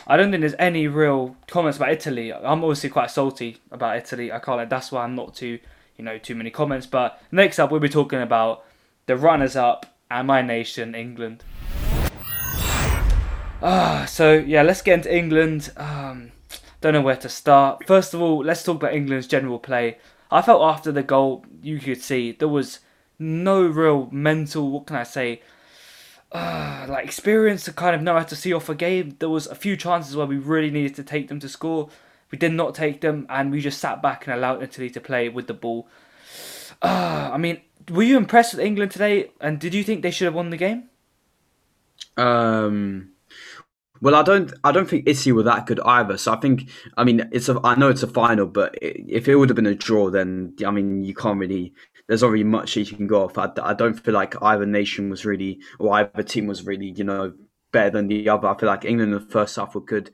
I 0.07 0.17
don't 0.17 0.31
think 0.31 0.41
there's 0.41 0.55
any 0.59 0.89
real 0.89 1.37
comments 1.47 1.77
about 1.77 1.91
Italy. 1.91 2.33
I'm 2.33 2.65
obviously 2.65 2.91
quite 2.91 3.11
salty 3.11 3.59
about 3.71 3.97
Italy. 3.97 4.33
I 4.33 4.39
can't. 4.41 4.69
That's 4.69 4.91
why 4.91 5.05
I'm 5.05 5.15
not 5.15 5.35
too 5.35 5.59
you 5.97 6.05
know 6.05 6.19
too 6.19 6.35
many 6.35 6.51
comments. 6.51 6.87
But 6.87 7.23
next 7.31 7.59
up, 7.59 7.71
we'll 7.71 7.81
be 7.81 7.89
talking 7.89 8.21
about 8.21 8.65
the 9.07 9.17
runners 9.17 9.57
up 9.57 9.87
and 10.11 10.27
my 10.27 10.43
nation, 10.43 10.95
England. 10.95 11.45
Ah, 13.63 14.07
so 14.09 14.33
yeah, 14.35 14.63
let's 14.63 14.83
get 14.83 14.95
into 14.95 15.17
England. 15.17 15.71
Um, 15.77 16.33
don't 16.81 16.95
know 16.95 17.01
where 17.01 17.17
to 17.17 17.29
start. 17.29 17.87
First 17.87 18.13
of 18.13 18.21
all, 18.21 18.43
let's 18.43 18.65
talk 18.65 18.77
about 18.77 18.93
England's 18.93 19.29
general 19.29 19.61
play. 19.61 19.99
I 20.33 20.43
felt 20.43 20.63
after 20.63 20.91
the 20.91 21.05
goal, 21.05 21.45
you 21.63 21.79
could 21.79 22.03
see 22.03 22.33
there 22.33 22.49
was 22.49 22.81
no 23.21 23.63
real 23.63 24.09
mental. 24.11 24.71
What 24.71 24.87
can 24.87 24.97
I 24.97 25.05
say? 25.05 25.43
Uh, 26.33 26.87
like 26.89 27.05
experience 27.05 27.63
to 27.65 27.73
kind 27.73 27.95
of 27.95 28.03
know 28.03 28.15
how 28.15 28.25
to 28.25 28.35
see 28.35 28.53
off 28.53 28.69
a 28.69 28.75
game. 28.75 29.17
There 29.21 29.29
was 29.29 29.47
a 29.47 29.55
few 29.55 29.77
chances 29.77 30.17
where 30.17 30.27
we 30.27 30.39
really 30.39 30.71
needed 30.71 30.97
to 30.97 31.05
take 31.05 31.29
them 31.29 31.39
to 31.41 31.49
score. 31.49 31.89
We 32.33 32.39
did 32.39 32.53
not 32.53 32.75
take 32.75 33.03
them, 33.03 33.27
and 33.29 33.53
we 33.53 33.61
just 33.61 33.79
sat 33.79 34.03
back 34.03 34.27
and 34.27 34.35
allowed 34.35 34.63
Italy 34.63 34.91
to 34.91 35.01
play 35.01 35.29
with 35.29 35.47
the 35.47 35.55
ball. 35.55 35.87
Uh, 36.81 37.31
I 37.33 37.37
mean, 37.37 37.61
were 37.91 38.03
you 38.03 38.17
impressed 38.17 38.55
with 38.55 38.65
England 38.65 38.91
today? 38.91 39.31
And 39.41 39.61
did 39.61 39.75
you 39.75 39.85
think 39.85 40.03
they 40.03 40.11
should 40.11 40.25
have 40.25 40.35
won 40.35 40.51
the 40.51 40.57
game? 40.57 40.89
Um, 42.17 43.12
well, 44.03 44.17
I 44.17 44.23
don't. 44.25 44.53
I 44.65 44.73
don't 44.73 44.89
think 44.89 45.05
Italy 45.07 45.31
were 45.31 45.45
that 45.45 45.67
good 45.67 45.79
either. 45.81 46.19
So 46.19 46.33
I 46.33 46.37
think. 46.37 46.69
I 46.97 47.05
mean, 47.05 47.29
it's 47.31 47.49
a. 47.49 47.61
I 47.63 47.77
know 47.77 47.89
it's 47.89 48.03
a 48.03 48.09
final, 48.09 48.47
but 48.47 48.75
if 48.83 49.29
it 49.29 49.37
would 49.37 49.49
have 49.49 49.55
been 49.55 49.65
a 49.65 49.77
draw, 49.77 50.11
then 50.11 50.55
I 50.67 50.73
mean, 50.73 51.05
you 51.05 51.15
can't 51.15 51.39
really. 51.39 51.73
There's 52.09 52.25
really 52.25 52.43
much 52.43 52.77
you 52.77 52.85
can 52.85 53.07
go 53.07 53.23
off. 53.23 53.39
I, 53.39 53.49
I 53.63 53.75
don't 53.75 53.95
feel 53.95 54.13
like 54.13 54.35
either 54.43 54.67
nation 54.67 55.09
was 55.09 55.25
really, 55.25 55.61
or 55.79 55.95
either 55.95 56.25
team 56.25 56.49
was 56.49 56.67
really, 56.67 56.91
you 56.97 57.05
know, 57.05 57.33
better 57.71 57.91
than 57.91 58.09
the 58.09 58.29
other. 58.29 58.49
I 58.49 58.59
feel 58.59 58.69
like 58.69 58.85
England 58.85 59.15
in 59.15 59.21
the 59.21 59.31
first 59.31 59.55
half 59.55 59.77
were 59.77 59.81
good, 59.81 60.11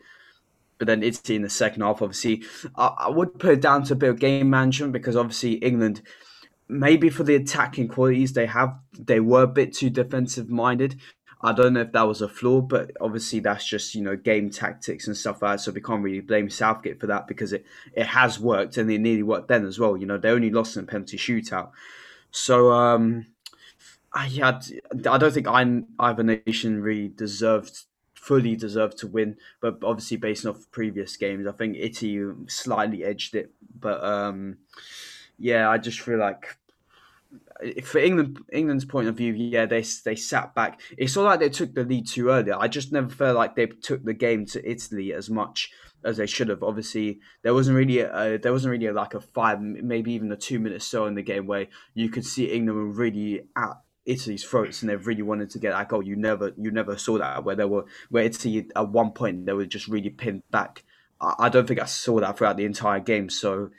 but 0.77 0.87
then 0.87 1.03
Italy 1.03 1.37
in 1.37 1.43
the 1.43 1.49
second 1.49 1.81
half, 1.81 2.03
obviously, 2.03 2.45
I, 2.77 2.89
I 2.99 3.09
would 3.09 3.39
put 3.39 3.53
it 3.53 3.63
down 3.63 3.85
to 3.85 3.95
a 3.95 3.97
bit 3.97 4.11
of 4.11 4.19
game 4.19 4.51
management 4.51 4.93
because 4.93 5.17
obviously 5.17 5.55
England 5.55 6.03
maybe 6.69 7.09
for 7.09 7.25
the 7.25 7.35
attacking 7.35 7.89
qualities 7.89 8.35
they 8.35 8.47
have, 8.47 8.77
they 8.99 9.21
were 9.21 9.45
a 9.45 9.49
bit 9.49 9.75
too 9.75 9.89
defensive 9.91 10.51
minded. 10.51 11.01
I 11.41 11.53
don't 11.53 11.75
know 11.75 11.83
if 11.83 11.93
that 11.93 12.09
was 12.09 12.21
a 12.21 12.29
flaw, 12.29 12.61
but 12.61 12.91
obviously 13.01 13.41
that's 13.41 13.67
just 13.67 13.95
you 13.95 14.03
know 14.03 14.17
game 14.17 14.51
tactics 14.51 15.07
and 15.07 15.17
stuff 15.17 15.43
like 15.43 15.59
that. 15.59 15.63
So 15.63 15.73
we 15.73 15.81
can't 15.81 16.03
really 16.03 16.21
blame 16.21 16.51
Southgate 16.51 17.01
for 17.01 17.07
that 17.07 17.27
because 17.27 17.53
it 17.53 17.65
it 17.93 18.07
has 18.07 18.41
worked 18.41 18.77
and 18.77 18.91
it 18.91 18.99
nearly 18.99 19.23
worked 19.23 19.49
then 19.49 19.65
as 19.65 19.79
well. 19.79 19.97
You 19.97 20.07
know 20.07 20.19
they 20.19 20.31
only 20.31 20.51
lost 20.51 20.77
in 20.77 20.85
a 20.85 20.87
penalty 20.87 21.17
shootout. 21.17 21.71
So 22.31 22.73
um, 22.73 23.27
I 24.13 24.27
had 24.29 24.67
I 25.09 25.19
don't 25.19 25.33
think 25.33 25.47
I, 25.47 25.83
either 26.01 26.23
nation 26.23 26.83
really 26.83 27.09
deserved 27.09 27.85
fully 28.15 28.57
deserved 28.57 28.99
to 28.99 29.07
win, 29.07 29.37
but 29.61 29.79
obviously 29.83 30.17
based 30.17 30.45
off 30.45 30.71
previous 30.71 31.17
games, 31.17 31.47
I 31.47 31.53
think 31.53 31.77
Italy 31.79 32.31
slightly 32.47 33.03
edged 33.03 33.35
it. 33.35 33.53
But 33.81 34.05
um, 34.05 34.59
yeah, 35.39 35.71
I 35.71 35.79
just 35.79 36.01
feel 36.01 36.19
like 36.19 36.59
for 37.85 37.99
England 37.99 38.39
England's 38.53 38.85
point 38.85 39.09
of 39.09 39.17
view, 39.17 39.33
yeah, 39.33 39.67
they 39.67 39.85
they 40.05 40.17
sat 40.17 40.55
back. 40.55 40.81
It's 40.97 41.17
not 41.17 41.25
like 41.25 41.41
they 41.41 41.49
took 41.49 41.75
the 41.75 41.85
lead 41.85 42.07
too 42.07 42.29
early. 42.29 42.53
I 42.53 42.69
just 42.69 42.93
never 42.93 43.09
felt 43.09 43.37
like 43.37 43.57
they 43.57 43.67
took 43.67 44.05
the 44.05 44.15
game 44.15 44.47
to 44.47 44.71
Italy 44.71 45.13
as 45.13 45.29
much 45.29 45.71
as 46.05 46.17
they 46.17 46.27
should 46.27 46.49
have. 46.49 46.63
Obviously, 46.63 47.21
there 47.43 47.55
wasn't 47.55 47.77
really 47.77 48.01
a, 48.01 48.39
there 48.39 48.53
wasn't 48.53 48.73
really 48.73 48.87
a, 48.87 48.93
like 48.93 49.15
a 49.15 49.21
five, 49.21 49.61
maybe 49.61 50.13
even 50.13 50.31
a 50.33 50.37
two 50.37 50.59
minute 50.59 50.83
so 50.83 51.07
in 51.07 51.15
the 51.15 51.23
game 51.23 51.47
where 51.47 51.67
you 51.95 52.09
could 52.09 52.25
see 52.25 52.47
England 52.47 52.79
were 52.79 52.87
really 52.87 53.43
at 53.57 53.75
Italy's 54.07 54.45
throats 54.45 54.83
and 54.83 54.91
they 54.91 54.97
really 54.97 55.23
wanted 55.23 55.51
to 55.51 55.59
get 55.59 55.73
that 55.73 55.89
goal. 55.89 56.03
You 56.03 56.17
never 56.17 56.53
you 56.57 56.71
never 56.71 56.97
saw 56.97 57.19
that 57.19 57.45
where 57.45 57.57
they 57.57 57.65
were 57.65 57.85
where 58.09 58.25
Italy 58.25 58.69
at 58.75 58.89
one 58.89 59.13
point 59.13 59.47
they 59.47 59.53
were 59.53 59.67
just 59.67 59.89
really 59.89 60.11
pinned 60.11 60.43
back. 60.51 60.85
I, 61.21 61.35
I 61.41 61.49
don't 61.49 61.67
think 61.67 61.81
I 61.81 61.87
saw 61.87 62.21
that 62.21 62.39
throughout 62.39 62.57
the 62.57 62.65
entire 62.65 63.01
game. 63.01 63.29
So 63.29 63.71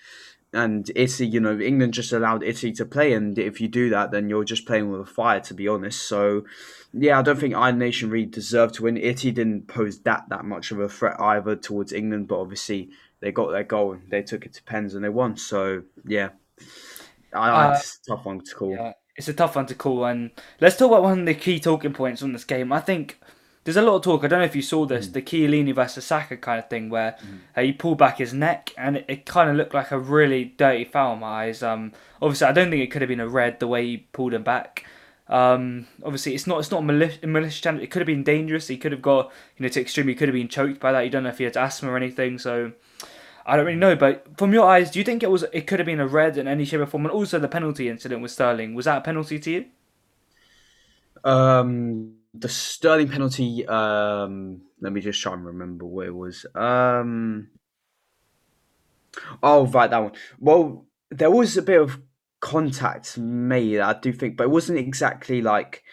and 0.54 0.90
Italy, 0.96 1.30
you 1.30 1.40
know, 1.40 1.60
England 1.60 1.94
just 1.94 2.12
allowed 2.12 2.44
Italy 2.44 2.72
to 2.74 2.86
play, 2.86 3.14
and 3.14 3.38
if 3.38 3.62
you 3.62 3.68
do 3.68 3.90
that, 3.90 4.12
then 4.12 4.30
you're 4.30 4.44
just 4.44 4.66
playing 4.66 4.92
with 4.92 5.02
a 5.02 5.06
fire, 5.06 5.40
to 5.42 5.54
be 5.54 5.68
honest. 5.68 6.02
So, 6.02 6.46
yeah, 6.92 7.20
I 7.20 7.22
don't 7.22 7.40
think 7.40 7.56
Iron 7.56 7.78
Nation 7.78 8.10
really 8.10 8.26
deserved 8.26 8.76
to 8.76 8.84
win. 8.84 8.98
Italy 8.98 9.32
didn't 9.32 9.68
pose 9.68 10.00
that 10.02 10.30
that 10.30 10.46
much 10.46 10.72
of 10.72 10.80
a 10.80 10.90
threat 10.90 11.20
either 11.20 11.56
towards 11.56 11.94
England, 11.94 12.28
but 12.28 12.40
obviously 12.40 12.90
they 13.20 13.32
got 13.32 13.52
their 13.52 13.64
goal 13.64 13.94
and 13.94 14.10
they 14.10 14.24
took 14.24 14.46
it 14.46 14.54
to 14.54 14.64
pens 14.64 14.96
and 14.96 15.04
they 15.04 15.10
won. 15.10 15.38
So, 15.38 15.84
yeah, 16.06 16.30
I, 17.34 17.50
uh, 17.50 17.72
it's 17.74 18.00
a 18.04 18.12
tough 18.12 18.26
one 18.26 18.42
to 18.42 18.56
call. 18.56 18.72
Yeah, 18.72 18.94
it's 19.16 19.28
a 19.28 19.34
tough 19.34 19.56
one 19.56 19.68
to 19.68 19.76
call, 19.76 20.06
and 20.06 20.32
let's 20.60 20.78
talk 20.78 20.88
about 20.88 21.04
one 21.04 21.20
of 21.20 21.26
the 21.28 21.36
key 21.36 21.60
talking 21.60 21.94
points 21.94 22.24
on 22.24 22.34
this 22.34 22.44
game. 22.44 22.74
I 22.74 22.80
think 22.80 23.20
there's 23.70 23.86
a 23.86 23.88
lot 23.88 23.98
of 23.98 24.02
talk. 24.02 24.24
I 24.24 24.28
don't 24.28 24.40
know 24.40 24.46
if 24.46 24.56
you 24.56 24.64
saw 24.64 24.88
this, 24.88 25.08
mm. 25.08 25.14
the 25.14 25.22
Chiellini 25.22 25.76
versus 25.76 26.04
Saka 26.04 26.38
kind 26.38 26.58
of 26.58 26.70
thing, 26.70 26.90
where 26.90 27.16
mm. 27.24 27.38
uh, 27.56 27.62
he 27.62 27.72
pulled 27.72 28.00
back 28.00 28.18
his 28.18 28.34
neck, 28.34 28.74
and 28.76 28.98
it, 28.98 29.06
it 29.08 29.26
kind 29.28 29.48
of 29.48 29.56
looked 29.56 29.76
like 29.76 29.92
a 29.92 30.00
really 30.00 30.46
dirty 30.46 30.86
foul 30.86 31.14
in 31.14 31.20
my 31.20 31.46
eyes. 31.46 31.62
Um, 31.62 31.92
obviously, 32.20 32.48
I 32.48 32.52
don't 32.52 32.72
think 32.72 32.82
it 32.82 32.88
could 32.88 33.04
have 33.04 33.10
been 33.10 33.20
a 33.20 33.28
red 33.28 33.60
the 33.60 33.68
way 33.68 33.86
he 33.86 33.98
pulled 33.98 34.34
him 34.34 34.42
back. 34.42 34.86
Um, 35.28 35.86
obviously, 36.04 36.34
it's 36.34 36.48
not 36.48 36.58
it's 36.58 36.72
not 36.72 36.84
malicious. 36.84 37.24
malicious 37.24 37.64
it 37.64 37.92
could 37.92 38.00
have 38.00 38.08
been 38.08 38.24
dangerous. 38.24 38.68
He 38.68 38.78
could 38.78 38.92
have 38.92 39.04
got 39.04 39.32
you 39.56 39.64
know 39.64 39.70
to 39.70 39.82
extreme. 39.82 40.08
He 40.08 40.16
could 40.16 40.30
have 40.30 40.34
been 40.34 40.48
choked 40.48 40.80
by 40.80 40.92
that. 40.92 41.02
You 41.02 41.12
don't 41.12 41.24
know 41.24 41.30
if 41.30 41.38
he 41.38 41.44
had 41.44 41.56
asthma 41.56 41.92
or 41.92 41.98
anything. 41.98 42.40
So 42.40 42.72
I 43.46 43.56
don't 43.56 43.68
really 43.68 43.78
know. 43.78 43.96
But 43.96 44.26
from 44.38 44.52
your 44.52 44.68
eyes, 44.68 44.90
do 44.90 44.98
you 44.98 45.06
think 45.06 45.22
it 45.22 45.30
was 45.30 45.44
it 45.54 45.68
could 45.68 45.78
have 45.78 45.86
been 45.86 46.00
a 46.00 46.08
red 46.08 46.38
in 46.38 46.48
any 46.48 46.66
shape 46.66 46.80
or 46.80 46.88
form? 46.88 47.06
And 47.06 47.12
also 47.12 47.38
the 47.38 47.48
penalty 47.48 47.88
incident 47.88 48.24
with 48.24 48.32
Sterling 48.32 48.74
was 48.74 48.86
that 48.86 48.98
a 48.98 49.02
penalty 49.02 49.38
to 49.38 49.52
you? 49.52 49.66
Um 51.24 52.19
the 52.34 52.50
Sterling 52.50 53.10
penalty. 53.10 53.66
Um, 53.68 54.62
let 54.82 54.94
me 54.94 55.02
just 55.02 55.22
try 55.22 55.34
and 55.34 55.46
remember 55.46 55.86
where 55.86 56.08
it 56.08 56.16
was. 56.16 56.46
Um, 56.56 57.50
oh, 59.42 59.68
right, 59.68 59.90
that 59.90 60.04
one. 60.04 60.14
Well, 60.40 60.86
there 61.10 61.32
was 61.32 61.58
a 61.58 61.62
bit 61.62 61.82
of 61.82 62.02
contact 62.40 63.18
made, 63.18 63.80
I 63.80 64.00
do 64.00 64.14
think, 64.14 64.38
but 64.38 64.46
it 64.46 64.52
wasn't 64.52 64.80
exactly 64.80 65.42
like. 65.42 65.84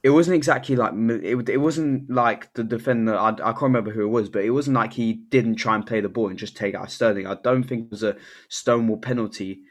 It 0.00 0.10
wasn't 0.10 0.36
exactly 0.36 0.76
like 0.76 0.92
it. 0.94 1.48
It 1.48 1.56
wasn't 1.56 2.08
like 2.08 2.52
the 2.54 2.62
defender. 2.62 3.16
I, 3.16 3.30
I 3.30 3.52
can't 3.52 3.62
remember 3.62 3.90
who 3.90 4.02
it 4.02 4.10
was, 4.10 4.28
but 4.28 4.44
it 4.44 4.50
wasn't 4.50 4.76
like 4.76 4.92
he 4.92 5.12
didn't 5.12 5.56
try 5.56 5.74
and 5.74 5.84
play 5.84 6.00
the 6.00 6.08
ball 6.08 6.28
and 6.28 6.38
just 6.38 6.56
take 6.56 6.76
out 6.76 6.92
Sterling. 6.92 7.26
I 7.26 7.36
don't 7.42 7.64
think 7.64 7.86
it 7.86 7.90
was 7.90 8.04
a 8.04 8.16
Stonewall 8.48 8.98
penalty 8.98 9.62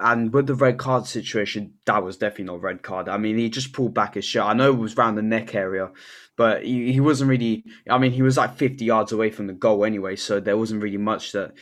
and 0.00 0.32
with 0.32 0.46
the 0.46 0.54
red 0.54 0.78
card 0.78 1.06
situation, 1.06 1.74
that 1.86 2.02
was 2.02 2.16
definitely 2.16 2.44
not 2.44 2.62
red 2.62 2.82
card. 2.82 3.08
I 3.08 3.16
mean, 3.18 3.38
he 3.38 3.50
just 3.50 3.72
pulled 3.72 3.94
back 3.94 4.14
his 4.14 4.24
shirt. 4.24 4.44
I 4.44 4.54
know 4.54 4.70
it 4.70 4.78
was 4.78 4.94
around 4.94 5.16
the 5.16 5.22
neck 5.22 5.54
area, 5.54 5.90
but 6.36 6.64
he, 6.64 6.92
he 6.92 7.00
wasn't 7.00 7.30
really. 7.30 7.64
I 7.88 7.98
mean, 7.98 8.12
he 8.12 8.22
was 8.22 8.36
like 8.36 8.56
50 8.56 8.84
yards 8.84 9.12
away 9.12 9.30
from 9.30 9.46
the 9.46 9.52
goal 9.52 9.84
anyway, 9.84 10.16
so 10.16 10.40
there 10.40 10.56
wasn't 10.56 10.82
really 10.82 10.98
much 10.98 11.32
that 11.32 11.52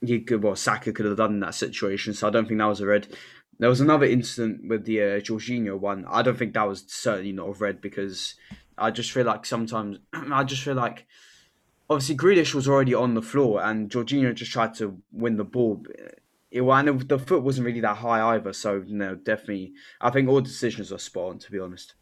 he 0.00 0.20
could, 0.20 0.42
well, 0.42 0.56
Saka 0.56 0.92
could 0.92 1.06
have 1.06 1.16
done 1.16 1.34
in 1.34 1.40
that 1.40 1.54
situation. 1.54 2.14
So 2.14 2.26
I 2.26 2.30
don't 2.30 2.46
think 2.46 2.58
that 2.58 2.66
was 2.66 2.80
a 2.80 2.86
red. 2.86 3.08
There 3.58 3.70
was 3.70 3.80
another 3.80 4.06
incident 4.06 4.68
with 4.68 4.84
the 4.84 5.00
uh, 5.00 5.20
Jorginho 5.20 5.78
one. 5.78 6.04
I 6.08 6.22
don't 6.22 6.36
think 6.36 6.54
that 6.54 6.68
was 6.68 6.84
certainly 6.88 7.32
not 7.32 7.48
a 7.48 7.52
red 7.52 7.80
because 7.80 8.34
I 8.76 8.90
just 8.90 9.12
feel 9.12 9.24
like 9.24 9.46
sometimes 9.46 9.98
I 10.12 10.44
just 10.44 10.62
feel 10.62 10.74
like 10.74 11.06
obviously 11.88 12.16
Grealish 12.16 12.54
was 12.54 12.68
already 12.68 12.94
on 12.94 13.14
the 13.14 13.22
floor 13.22 13.62
and 13.62 13.90
Jorginho 13.90 14.34
just 14.34 14.52
tried 14.52 14.74
to 14.74 15.00
win 15.12 15.36
the 15.36 15.44
ball 15.44 15.82
it, 16.50 16.60
well, 16.60 16.78
and 16.78 17.00
the 17.08 17.18
foot 17.18 17.42
wasn't 17.42 17.66
really 17.66 17.80
that 17.80 17.98
high 17.98 18.34
either. 18.34 18.52
So 18.52 18.82
no, 18.86 19.14
definitely, 19.14 19.72
I 20.00 20.10
think 20.10 20.28
all 20.28 20.40
decisions 20.40 20.92
are 20.92 20.98
spot 20.98 21.30
on. 21.30 21.38
To 21.40 21.50
be 21.50 21.58
honest. 21.58 21.94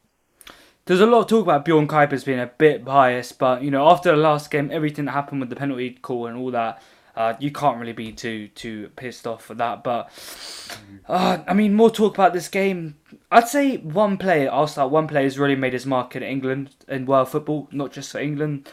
There's 0.87 1.01
a 1.01 1.07
lot 1.07 1.21
of 1.21 1.29
talk 1.29 1.43
about 1.45 1.65
Bjorn 1.65 1.89
Kuipers 1.89 2.27
being 2.27 2.41
a 2.41 2.47
bit 2.47 2.85
biased, 2.85 3.39
but 3.39 3.63
you 3.63 3.71
know, 3.71 3.89
after 3.89 4.11
the 4.11 4.19
last 4.19 4.51
game, 4.51 4.71
everything 4.71 5.07
that 5.07 5.13
happened 5.13 5.41
with 5.41 5.49
the 5.49 5.57
penalty 5.57 5.93
call 5.93 6.27
and 6.27 6.37
all 6.37 6.51
that, 6.51 6.83
uh, 7.17 7.33
you 7.39 7.51
can't 7.51 7.79
really 7.79 7.95
be 7.95 8.13
too 8.13 8.49
too 8.49 8.91
pissed 8.95 9.27
off 9.27 9.45
for 9.45 9.55
that. 9.55 9.83
But 9.83 10.11
uh, 11.09 11.39
I 11.47 11.55
mean, 11.55 11.73
more 11.73 11.91
talk 11.91 12.15
about 12.15 12.35
this 12.35 12.49
game. 12.49 12.97
I'd 13.31 13.49
say 13.49 13.79
one 13.79 14.19
player, 14.19 14.51
I'll 14.53 14.67
start. 14.67 14.91
One 14.91 15.07
player 15.07 15.25
has 15.25 15.39
really 15.39 15.57
made 15.57 15.73
his 15.73 15.87
mark 15.87 16.17
in 16.17 16.23
England 16.23 16.77
in 16.87 17.07
world 17.07 17.31
football, 17.31 17.69
not 17.73 17.91
just 17.91 18.13
for 18.13 18.19
England. 18.19 18.69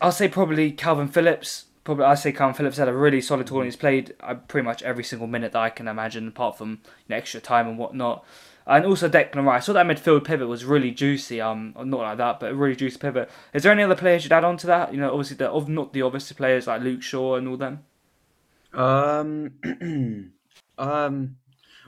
I'll 0.00 0.12
say 0.12 0.28
probably 0.28 0.72
Kalvin 0.72 1.10
Phillips 1.10 1.66
probably 1.84 2.04
I 2.04 2.14
say 2.14 2.32
Kalvin 2.32 2.56
Phillips 2.56 2.78
had 2.78 2.88
a 2.88 2.94
really 2.94 3.20
solid 3.20 3.46
tournament. 3.46 3.74
He's 3.74 3.76
played 3.76 4.14
uh, 4.20 4.34
pretty 4.34 4.64
much 4.64 4.82
every 4.82 5.04
single 5.04 5.28
minute 5.28 5.52
that 5.52 5.62
I 5.62 5.70
can 5.70 5.86
imagine, 5.86 6.28
apart 6.28 6.58
from 6.58 6.70
you 6.82 7.10
know, 7.10 7.16
extra 7.16 7.40
time 7.40 7.68
and 7.68 7.78
whatnot. 7.78 8.24
And 8.66 8.86
also 8.86 9.10
Declan 9.10 9.44
Rice. 9.44 9.64
I 9.64 9.66
saw 9.66 9.72
that 9.74 9.86
midfield 9.86 10.24
pivot 10.24 10.48
was 10.48 10.64
really 10.64 10.90
juicy. 10.90 11.40
Um, 11.40 11.74
not 11.76 12.00
like 12.00 12.16
that, 12.16 12.40
but 12.40 12.52
a 12.52 12.54
really 12.54 12.74
juicy 12.74 12.96
pivot. 12.96 13.30
Is 13.52 13.62
there 13.62 13.72
any 13.72 13.82
other 13.82 13.94
players 13.94 14.24
you'd 14.24 14.32
add 14.32 14.44
on 14.44 14.56
to 14.58 14.66
that? 14.68 14.94
You 14.94 15.00
know, 15.00 15.10
obviously 15.10 15.36
the 15.36 15.50
of 15.50 15.68
not 15.68 15.92
the 15.92 16.00
obvious 16.00 16.32
players 16.32 16.66
like 16.66 16.80
Luke 16.80 17.02
Shaw 17.02 17.36
and 17.36 17.46
all 17.46 17.58
them. 17.58 17.84
Um, 18.72 19.52
um, 20.78 21.36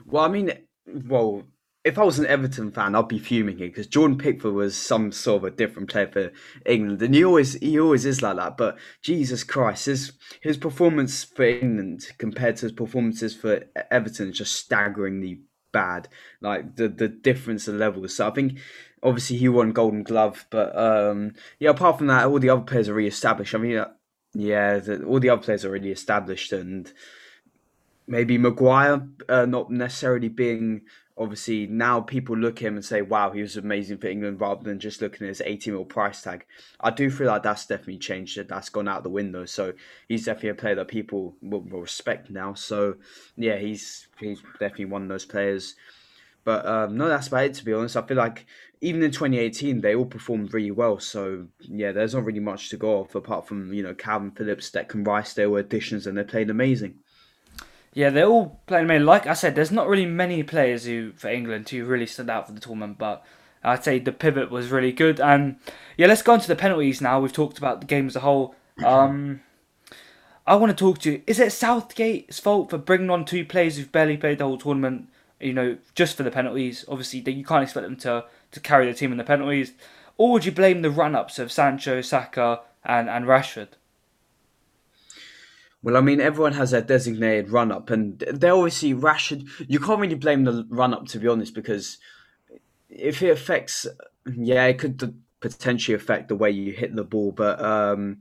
well, 0.05 0.23
I 0.23 0.27
mean, 0.27 0.53
well, 0.85 1.43
if 1.87 1.97
I 1.97 2.03
was 2.03 2.19
an 2.19 2.25
Everton 2.25 2.69
fan, 2.71 2.95
I'd 2.95 3.07
be 3.07 3.17
fuming 3.17 3.57
here 3.57 3.69
because 3.69 3.87
Jordan 3.87 4.17
Pickford 4.17 4.53
was 4.53 4.75
some 4.75 5.13
sort 5.13 5.37
of 5.37 5.43
a 5.45 5.55
different 5.55 5.89
player 5.89 6.07
for 6.07 6.31
England, 6.65 7.01
and 7.01 7.15
he 7.15 7.23
always 7.23 7.53
he 7.53 7.79
always 7.79 8.05
is 8.05 8.21
like 8.21 8.35
that. 8.35 8.57
But 8.57 8.77
Jesus 9.01 9.45
Christ, 9.45 9.85
his 9.85 10.11
his 10.41 10.57
performance 10.57 11.23
for 11.23 11.45
England 11.45 12.05
compared 12.17 12.57
to 12.57 12.65
his 12.65 12.73
performances 12.73 13.33
for 13.33 13.63
Everton 13.89 14.29
is 14.29 14.37
just 14.37 14.53
staggeringly 14.53 15.39
bad. 15.71 16.09
Like 16.41 16.75
the 16.75 16.89
the 16.89 17.07
difference 17.07 17.69
in 17.69 17.79
levels. 17.79 18.17
So 18.17 18.27
I 18.27 18.31
think 18.31 18.59
obviously 19.01 19.37
he 19.37 19.47
won 19.47 19.71
Golden 19.71 20.03
Glove, 20.03 20.45
but 20.49 20.77
um, 20.77 21.35
yeah, 21.57 21.69
apart 21.69 21.99
from 21.99 22.07
that, 22.07 22.25
all 22.25 22.39
the 22.39 22.49
other 22.49 22.61
players 22.63 22.89
are 22.89 22.95
re-established. 22.95 23.55
I 23.55 23.59
mean, 23.59 23.77
uh, 23.77 23.91
yeah, 24.33 24.79
the, 24.79 25.05
all 25.05 25.21
the 25.21 25.29
other 25.29 25.41
players 25.41 25.63
are 25.63 25.69
already 25.69 25.91
established, 25.91 26.51
and 26.51 26.91
maybe 28.07 28.37
Maguire 28.37 29.07
uh, 29.29 29.45
not 29.45 29.71
necessarily 29.71 30.27
being 30.27 30.81
obviously 31.17 31.67
now 31.67 31.99
people 31.99 32.37
look 32.37 32.57
at 32.57 32.67
him 32.67 32.75
and 32.75 32.85
say, 32.85 33.01
wow, 33.01 33.31
he 33.31 33.41
was 33.41 33.57
amazing 33.57 33.97
for 33.97 34.07
England 34.07 34.39
rather 34.39 34.63
than 34.63 34.79
just 34.79 35.01
looking 35.01 35.25
at 35.25 35.29
his 35.29 35.41
80 35.43 35.71
mil 35.71 35.85
price 35.85 36.21
tag. 36.21 36.45
I 36.79 36.91
do 36.91 37.09
feel 37.09 37.27
like 37.27 37.43
that's 37.43 37.65
definitely 37.65 37.97
changed. 37.97 38.37
That 38.37 38.47
that's 38.47 38.69
gone 38.69 38.87
out 38.87 39.03
the 39.03 39.09
window. 39.09 39.45
So 39.45 39.73
he's 40.07 40.25
definitely 40.25 40.49
a 40.49 40.55
player 40.55 40.75
that 40.75 40.87
people 40.87 41.35
will, 41.41 41.61
will 41.61 41.81
respect 41.81 42.29
now. 42.29 42.53
So 42.53 42.95
yeah, 43.35 43.57
he's 43.57 44.07
he's 44.19 44.41
definitely 44.59 44.85
one 44.85 45.03
of 45.03 45.09
those 45.09 45.25
players. 45.25 45.75
But 46.43 46.65
um, 46.65 46.97
no, 46.97 47.09
that's 47.09 47.27
about 47.27 47.45
it. 47.45 47.53
To 47.55 47.65
be 47.65 47.73
honest, 47.73 47.97
I 47.97 48.03
feel 48.03 48.17
like 48.17 48.45
even 48.79 49.01
in 49.03 49.11
2018 49.11 49.81
they 49.81 49.95
all 49.95 50.05
performed 50.05 50.53
really 50.53 50.71
well. 50.71 50.99
So 50.99 51.47
yeah, 51.59 51.91
there's 51.91 52.13
not 52.13 52.25
really 52.25 52.39
much 52.39 52.69
to 52.69 52.77
go 52.77 52.99
off 52.99 53.15
apart 53.15 53.47
from 53.47 53.73
you 53.73 53.83
know 53.83 53.93
Kalvin 53.93 54.37
Phillips, 54.37 54.71
Declan 54.71 55.05
Rice. 55.05 55.33
They 55.33 55.47
were 55.47 55.59
additions 55.59 56.05
and 56.05 56.17
they 56.17 56.23
played 56.23 56.49
amazing. 56.49 56.99
Yeah, 57.97 58.11
they're 58.11 58.27
all 58.27 58.61
playing 58.67 58.85
main. 58.85 59.07
Like 59.07 59.25
I 59.25 59.33
said, 59.33 59.55
there's 59.55 59.71
not 59.71 59.87
really 59.87 60.05
many 60.05 60.43
players 60.43 60.85
who 60.85 61.13
for 61.13 61.29
England 61.29 61.67
who 61.69 61.83
really 61.83 62.05
stood 62.05 62.29
out 62.29 62.45
for 62.45 62.53
the 62.53 62.59
tournament, 62.59 62.99
but 62.99 63.25
I'd 63.63 63.83
say 63.83 63.97
the 63.97 64.11
pivot 64.11 64.51
was 64.51 64.69
really 64.69 64.91
good. 64.91 65.19
And 65.19 65.55
yeah, 65.97 66.05
let's 66.05 66.21
go 66.21 66.35
into 66.35 66.47
the 66.47 66.55
penalties 66.55 67.01
now. 67.01 67.19
We've 67.19 67.33
talked 67.33 67.57
about 67.57 67.81
the 67.81 67.87
game 67.87 68.05
as 68.05 68.15
a 68.15 68.19
whole. 68.19 68.53
Um, 68.85 69.41
I 70.45 70.57
want 70.57 70.69
to 70.69 70.75
talk 70.75 70.99
to 70.99 71.13
you. 71.13 71.23
Is 71.25 71.39
it 71.39 71.51
Southgate's 71.51 72.39
fault 72.39 72.69
for 72.69 72.77
bringing 72.77 73.09
on 73.09 73.25
two 73.25 73.43
players 73.43 73.77
who've 73.77 73.91
barely 73.91 74.15
played 74.15 74.37
the 74.37 74.45
whole 74.45 74.59
tournament? 74.59 75.09
You 75.39 75.53
know, 75.53 75.77
just 75.95 76.15
for 76.15 76.21
the 76.21 76.29
penalties. 76.29 76.85
Obviously, 76.87 77.21
you 77.21 77.43
can't 77.43 77.63
expect 77.63 77.87
them 77.87 77.97
to 77.97 78.25
to 78.51 78.59
carry 78.59 78.85
the 78.85 78.93
team 78.93 79.11
in 79.11 79.17
the 79.17 79.23
penalties. 79.23 79.71
Or 80.17 80.33
would 80.33 80.45
you 80.45 80.51
blame 80.51 80.83
the 80.83 80.91
run-ups 80.91 81.39
of 81.39 81.51
Sancho, 81.51 82.01
Saka, 82.01 82.61
and 82.85 83.09
and 83.09 83.25
Rashford? 83.25 83.69
Well, 85.83 85.95
I 85.97 86.01
mean, 86.01 86.19
everyone 86.19 86.53
has 86.53 86.71
their 86.71 86.81
designated 86.81 87.51
run 87.51 87.71
up, 87.71 87.89
and 87.89 88.19
they 88.19 88.49
obviously 88.49 88.93
Rashford. 88.93 89.47
You 89.67 89.79
can't 89.79 89.99
really 89.99 90.15
blame 90.15 90.43
the 90.43 90.65
run 90.69 90.93
up, 90.93 91.07
to 91.09 91.19
be 91.19 91.27
honest, 91.27 91.53
because 91.53 91.97
if 92.89 93.21
it 93.21 93.29
affects, 93.29 93.85
yeah, 94.35 94.65
it 94.65 94.79
could 94.79 95.21
potentially 95.39 95.95
affect 95.95 96.29
the 96.29 96.35
way 96.35 96.49
you 96.49 96.73
hit 96.73 96.95
the 96.95 97.03
ball. 97.03 97.31
But 97.31 97.61
um, 97.63 98.19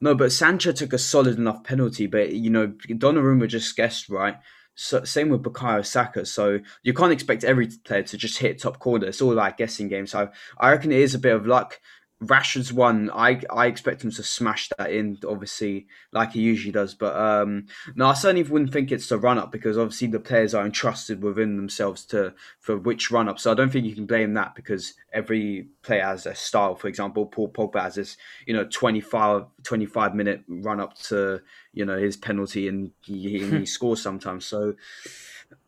no, 0.00 0.14
but 0.14 0.32
Sancho 0.32 0.72
took 0.72 0.92
a 0.92 0.98
solid 0.98 1.38
enough 1.38 1.64
penalty. 1.64 2.06
But 2.06 2.32
you 2.32 2.50
know, 2.50 2.68
Donnarumma 2.88 3.48
just 3.48 3.76
guessed 3.76 4.08
right. 4.08 4.36
So, 4.78 5.04
same 5.04 5.30
with 5.30 5.42
Bukayo 5.42 5.84
Saka. 5.84 6.26
So 6.26 6.60
you 6.82 6.92
can't 6.92 7.12
expect 7.12 7.44
every 7.44 7.68
player 7.68 8.02
to 8.02 8.16
just 8.18 8.38
hit 8.38 8.60
top 8.60 8.78
corner. 8.78 9.06
It's 9.06 9.22
all 9.22 9.32
like 9.32 9.56
guessing 9.56 9.88
game. 9.88 10.06
So 10.06 10.28
I 10.58 10.70
reckon 10.70 10.92
it 10.92 11.00
is 11.00 11.14
a 11.14 11.18
bit 11.18 11.34
of 11.34 11.46
luck. 11.46 11.80
Rashford's 12.22 12.72
one, 12.72 13.10
I 13.10 13.42
I 13.50 13.66
expect 13.66 14.02
him 14.02 14.10
to 14.10 14.22
smash 14.22 14.70
that 14.78 14.90
in, 14.90 15.18
obviously, 15.28 15.86
like 16.12 16.32
he 16.32 16.40
usually 16.40 16.72
does. 16.72 16.94
But 16.94 17.14
um, 17.14 17.66
no, 17.94 18.06
I 18.06 18.14
certainly 18.14 18.42
wouldn't 18.42 18.72
think 18.72 18.90
it's 18.90 19.08
the 19.08 19.18
run 19.18 19.38
up 19.38 19.52
because 19.52 19.76
obviously 19.76 20.08
the 20.08 20.20
players 20.20 20.54
are 20.54 20.64
entrusted 20.64 21.22
within 21.22 21.56
themselves 21.56 22.06
to 22.06 22.32
for 22.58 22.78
which 22.78 23.10
run 23.10 23.28
up. 23.28 23.38
So 23.38 23.52
I 23.52 23.54
don't 23.54 23.70
think 23.70 23.84
you 23.84 23.94
can 23.94 24.06
blame 24.06 24.32
that 24.34 24.54
because 24.54 24.94
every 25.12 25.68
player 25.82 26.04
has 26.04 26.24
a 26.24 26.34
style. 26.34 26.74
For 26.74 26.88
example, 26.88 27.26
Paul 27.26 27.50
Pogba 27.50 27.82
has 27.82 27.96
this, 27.96 28.16
you 28.46 28.54
know, 28.54 28.64
25, 28.64 29.44
25 29.62 30.14
minute 30.14 30.42
run 30.48 30.80
up 30.80 30.96
to 30.98 31.42
you 31.74 31.84
know 31.84 31.98
his 31.98 32.16
penalty 32.16 32.66
and 32.66 32.92
he, 33.02 33.38
he 33.38 33.66
scores 33.66 34.00
sometimes. 34.00 34.46
So 34.46 34.74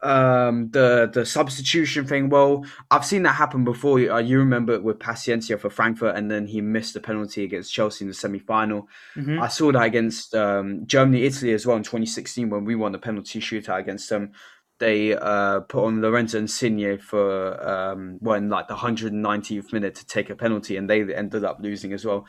um, 0.03 0.71
the 0.71 1.11
the 1.13 1.27
substitution 1.27 2.07
thing. 2.07 2.29
Well, 2.29 2.65
I've 2.91 3.05
seen 3.05 3.23
that 3.25 3.33
happen 3.33 3.65
before. 3.65 3.99
Uh, 3.99 4.19
you 4.19 4.39
remember 4.39 4.75
it 4.75 4.83
with 4.83 4.99
Paciencia 4.99 5.59
for 5.59 5.71
Frankfurt, 5.71 6.17
and 6.17 6.31
then 6.31 6.47
he 6.47 6.61
missed 6.61 6.95
the 6.95 7.01
penalty 7.01 7.45
against 7.45 7.73
Chelsea 7.73 8.05
in 8.05 8.09
the 8.09 8.15
semi 8.15 8.39
final. 8.39 8.89
Mhm. 9.17 9.41
I 9.41 9.49
saw 9.49 9.73
that 9.73 9.83
against 9.83 10.35
um, 10.35 10.87
Germany, 10.87 11.25
Italy 11.25 11.53
as 11.53 11.67
well 11.67 11.77
in 11.77 11.83
2016 11.83 12.49
when 12.51 12.65
we 12.65 12.75
won 12.75 12.93
the 12.93 12.99
penalty 12.99 13.41
shootout 13.41 13.81
against 13.81 14.09
them. 14.09 14.33
They 14.79 15.15
uh, 15.15 15.61
put 15.61 15.85
on 15.85 16.01
Lorenzo 16.01 16.39
Insigne 16.39 16.99
for 16.99 17.69
um, 17.69 18.19
well, 18.21 18.37
in 18.37 18.49
like 18.49 18.69
the 18.69 18.77
190th 18.77 19.73
minute 19.73 19.97
to 19.97 20.07
take 20.07 20.31
a 20.31 20.37
penalty, 20.37 20.77
and 20.77 20.89
they 20.89 21.13
ended 21.13 21.45
up 21.45 21.59
losing 21.61 21.93
as 21.93 22.05
well. 22.05 22.27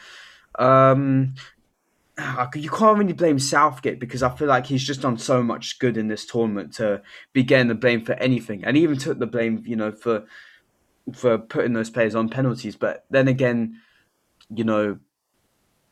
Um, 0.57 1.35
Ah, 2.21 2.49
you 2.53 2.69
can't 2.69 2.99
really 2.99 3.13
blame 3.13 3.39
Southgate 3.39 3.97
because 3.97 4.21
I 4.21 4.29
feel 4.35 4.49
like 4.49 4.65
he's 4.65 4.83
just 4.83 5.01
done 5.01 5.17
so 5.17 5.41
much 5.41 5.79
good 5.79 5.95
in 5.95 6.09
this 6.09 6.25
tournament 6.25 6.73
to 6.73 7.01
be 7.31 7.43
getting 7.43 7.69
the 7.69 7.75
blame 7.75 8.03
for 8.03 8.13
anything, 8.13 8.65
and 8.65 8.75
he 8.75 8.83
even 8.83 8.97
took 8.97 9.19
the 9.19 9.27
blame, 9.27 9.63
you 9.65 9.77
know, 9.77 9.93
for 9.93 10.25
for 11.13 11.38
putting 11.38 11.73
those 11.73 11.89
players 11.89 12.15
on 12.15 12.27
penalties. 12.27 12.75
But 12.75 13.05
then 13.09 13.29
again, 13.29 13.79
you 14.53 14.65
know, 14.65 14.99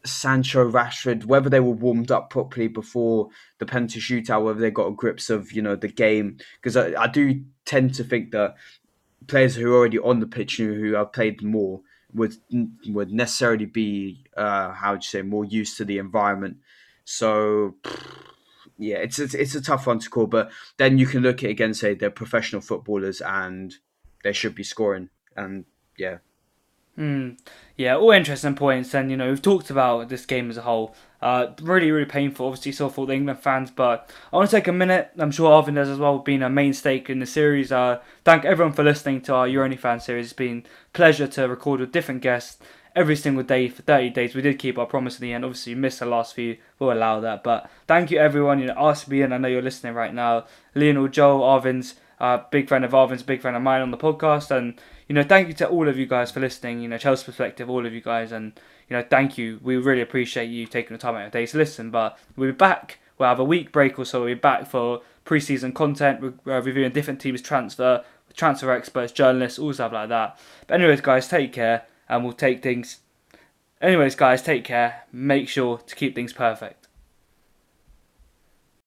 Sancho, 0.06 0.70
Rashford, 0.70 1.26
whether 1.26 1.50
they 1.50 1.62
were 1.62 1.72
warmed 1.72 2.12
up 2.12 2.30
properly 2.30 2.68
before 2.68 3.30
the 3.60 3.66
penalty 3.66 4.02
shootout, 4.02 4.44
whether 4.44 4.60
they 4.60 4.72
got 4.72 4.88
a 4.88 4.92
grips 4.92 5.30
of 5.30 5.54
you 5.54 5.62
know 5.62 5.78
the 5.78 5.88
game, 5.88 6.40
because 6.62 6.76
I, 6.76 7.04
I 7.04 7.08
do 7.08 7.42
tend 7.64 7.94
to 7.96 8.04
think 8.04 8.32
that 8.32 8.56
players 9.28 9.56
who 9.56 9.72
are 9.72 9.78
already 9.78 10.00
on 10.00 10.20
the 10.20 10.28
pitch 10.28 10.58
who 10.58 10.94
have 10.94 11.14
played 11.14 11.42
more 11.42 11.82
would 12.18 12.36
would 12.88 13.12
necessarily 13.12 13.66
be 13.66 14.26
uh, 14.36 14.72
how 14.74 14.92
would 14.92 15.04
you 15.04 15.08
say 15.08 15.22
more 15.22 15.46
used 15.46 15.78
to 15.78 15.86
the 15.86 16.00
environment. 16.00 16.58
So 17.06 17.76
yeah, 18.78 18.98
it's, 18.98 19.20
it's 19.20 19.34
it's 19.34 19.56
a 19.56 19.62
tough 19.62 19.88
one 19.88 20.00
to 20.00 20.10
call. 20.10 20.28
But 20.28 20.52
then 20.78 20.98
you 20.98 21.06
can 21.06 21.22
look 21.22 21.44
at 21.44 21.50
again, 21.50 21.74
say 21.74 21.94
they're 21.94 22.10
professional 22.10 22.62
footballers 22.62 23.22
and 23.22 23.74
they 24.24 24.34
should 24.34 24.56
be 24.56 24.64
scoring. 24.64 25.10
And 25.36 25.66
yeah, 25.98 26.18
Mm. 26.98 27.38
Yeah, 27.76 27.96
all 27.96 28.12
interesting 28.12 28.56
points. 28.56 28.94
And, 28.94 29.12
you 29.12 29.18
know, 29.18 29.30
we've 29.30 29.42
talked 29.42 29.70
about 29.70 30.10
this 30.10 30.26
game 30.26 30.50
as 30.50 30.58
a 30.58 30.64
whole. 30.64 30.96
Uh, 31.22 31.48
really, 31.62 31.92
really 31.92 32.06
painful, 32.06 32.48
obviously, 32.48 32.72
so 32.72 32.90
for 32.90 33.06
the 33.06 33.14
England 33.14 33.40
fans. 33.40 33.70
But 33.70 34.10
I 34.32 34.36
want 34.36 34.50
to 34.50 34.56
take 34.56 34.68
a 34.68 34.74
minute. 34.74 35.12
I'm 35.18 35.32
sure 35.32 35.50
Arvin 35.52 35.76
does 35.76 35.90
as 35.90 36.00
well, 36.00 36.20
being 36.20 36.42
a 36.42 36.50
main 36.50 36.74
stake 36.74 37.10
in 37.10 37.20
the 37.20 37.26
series. 37.26 37.72
Uh, 37.72 38.00
thank 38.24 38.46
everyone 38.46 38.74
for 38.74 38.84
listening 38.84 39.22
to 39.22 39.34
our 39.34 39.48
Euro 39.48 39.76
fan 39.78 40.00
series. 40.00 40.28
It's 40.28 40.34
been 40.34 40.66
pleasure 40.94 41.28
to 41.28 41.48
record 41.48 41.80
with 41.80 41.92
different 41.92 42.22
guests 42.22 42.58
every 42.96 43.16
single 43.16 43.44
day 43.44 43.70
for 43.70 43.84
30 43.84 44.10
days. 44.10 44.34
We 44.34 44.42
did 44.42 44.58
keep 44.58 44.80
our 44.80 44.88
promise 44.88 45.20
in 45.20 45.22
the 45.22 45.34
end. 45.34 45.46
Obviously, 45.46 45.76
we 45.76 45.82
missed 45.82 46.00
the 46.00 46.08
last 46.08 46.34
few. 46.34 46.58
We'll 46.80 46.94
allow 46.94 47.20
that. 47.20 47.44
But 47.44 47.70
thank 47.88 48.10
you, 48.10 48.18
everyone. 48.18 48.60
You 48.60 48.68
know, 48.68 48.96
and 49.10 49.34
I 49.34 49.38
know 49.38 49.48
you're 49.48 49.62
listening 49.62 49.94
right 49.94 50.14
now. 50.14 50.46
Lionel, 50.74 51.08
Joe, 51.08 51.42
Arvin's, 51.42 51.94
uh, 52.20 52.40
big 52.50 52.68
fan 52.68 52.84
of 52.84 52.92
Arvin's, 52.92 53.22
big 53.22 53.42
fan 53.42 53.54
of 53.54 53.62
mine 53.62 53.82
on 53.82 53.92
the 53.92 53.98
podcast. 53.98 54.50
And 54.50 54.82
you 55.08 55.16
know, 55.16 55.24
thank 55.24 55.48
you 55.48 55.54
to 55.56 55.68
all 55.68 55.88
of 55.88 55.98
you 55.98 56.06
guys 56.06 56.32
for 56.32 56.40
listening. 56.40 56.82
You 56.82 56.90
know, 56.90 56.98
Chelsea 56.98 57.26
perspective, 57.26 57.70
all 57.70 57.86
of 57.86 57.94
you 57.94 58.02
guys, 58.02 58.32
and 58.32 58.60
you 58.90 58.98
know, 58.98 59.04
thank 59.10 59.38
you. 59.38 59.60
We 59.64 59.78
really 59.78 60.02
appreciate 60.02 60.48
you 60.48 60.66
taking 60.66 60.96
the 60.96 61.02
time 61.02 61.16
out 61.16 61.28
of 61.28 61.34
your 61.34 61.42
day 61.42 61.46
to 61.46 61.58
listen. 61.58 61.92
But 61.92 62.18
we'll 62.36 62.52
be 62.52 62.56
back. 62.56 63.00
We'll 63.18 63.30
have 63.30 63.40
a 63.40 63.44
week 63.44 63.72
break 63.72 63.98
or 63.98 64.06
so. 64.06 64.20
We'll 64.20 64.36
be 64.36 64.40
back 64.40 64.68
for 64.68 65.02
preseason 65.26 65.74
content, 65.74 66.22
re- 66.22 66.54
uh, 66.54 66.62
reviewing 66.62 66.92
different 66.92 67.20
teams' 67.20 67.42
transfer, 67.42 68.04
transfer 68.36 68.72
experts, 68.72 69.12
journalists, 69.12 69.60
all 69.60 69.74
stuff 69.74 69.94
like 69.94 70.10
that. 70.10 70.40
But 70.68 70.82
anyways, 70.82 71.02
guys, 71.02 71.28
take 71.28 71.54
care, 71.54 71.86
and 72.08 72.24
we'll 72.24 72.34
take 72.34 72.62
things. 72.62 73.00
Anyways, 73.82 74.16
guys, 74.16 74.42
take 74.42 74.64
care. 74.64 75.04
Make 75.12 75.48
sure 75.48 75.78
to 75.80 75.96
keep 75.96 76.16
things 76.16 76.34
perfect. 76.34 76.77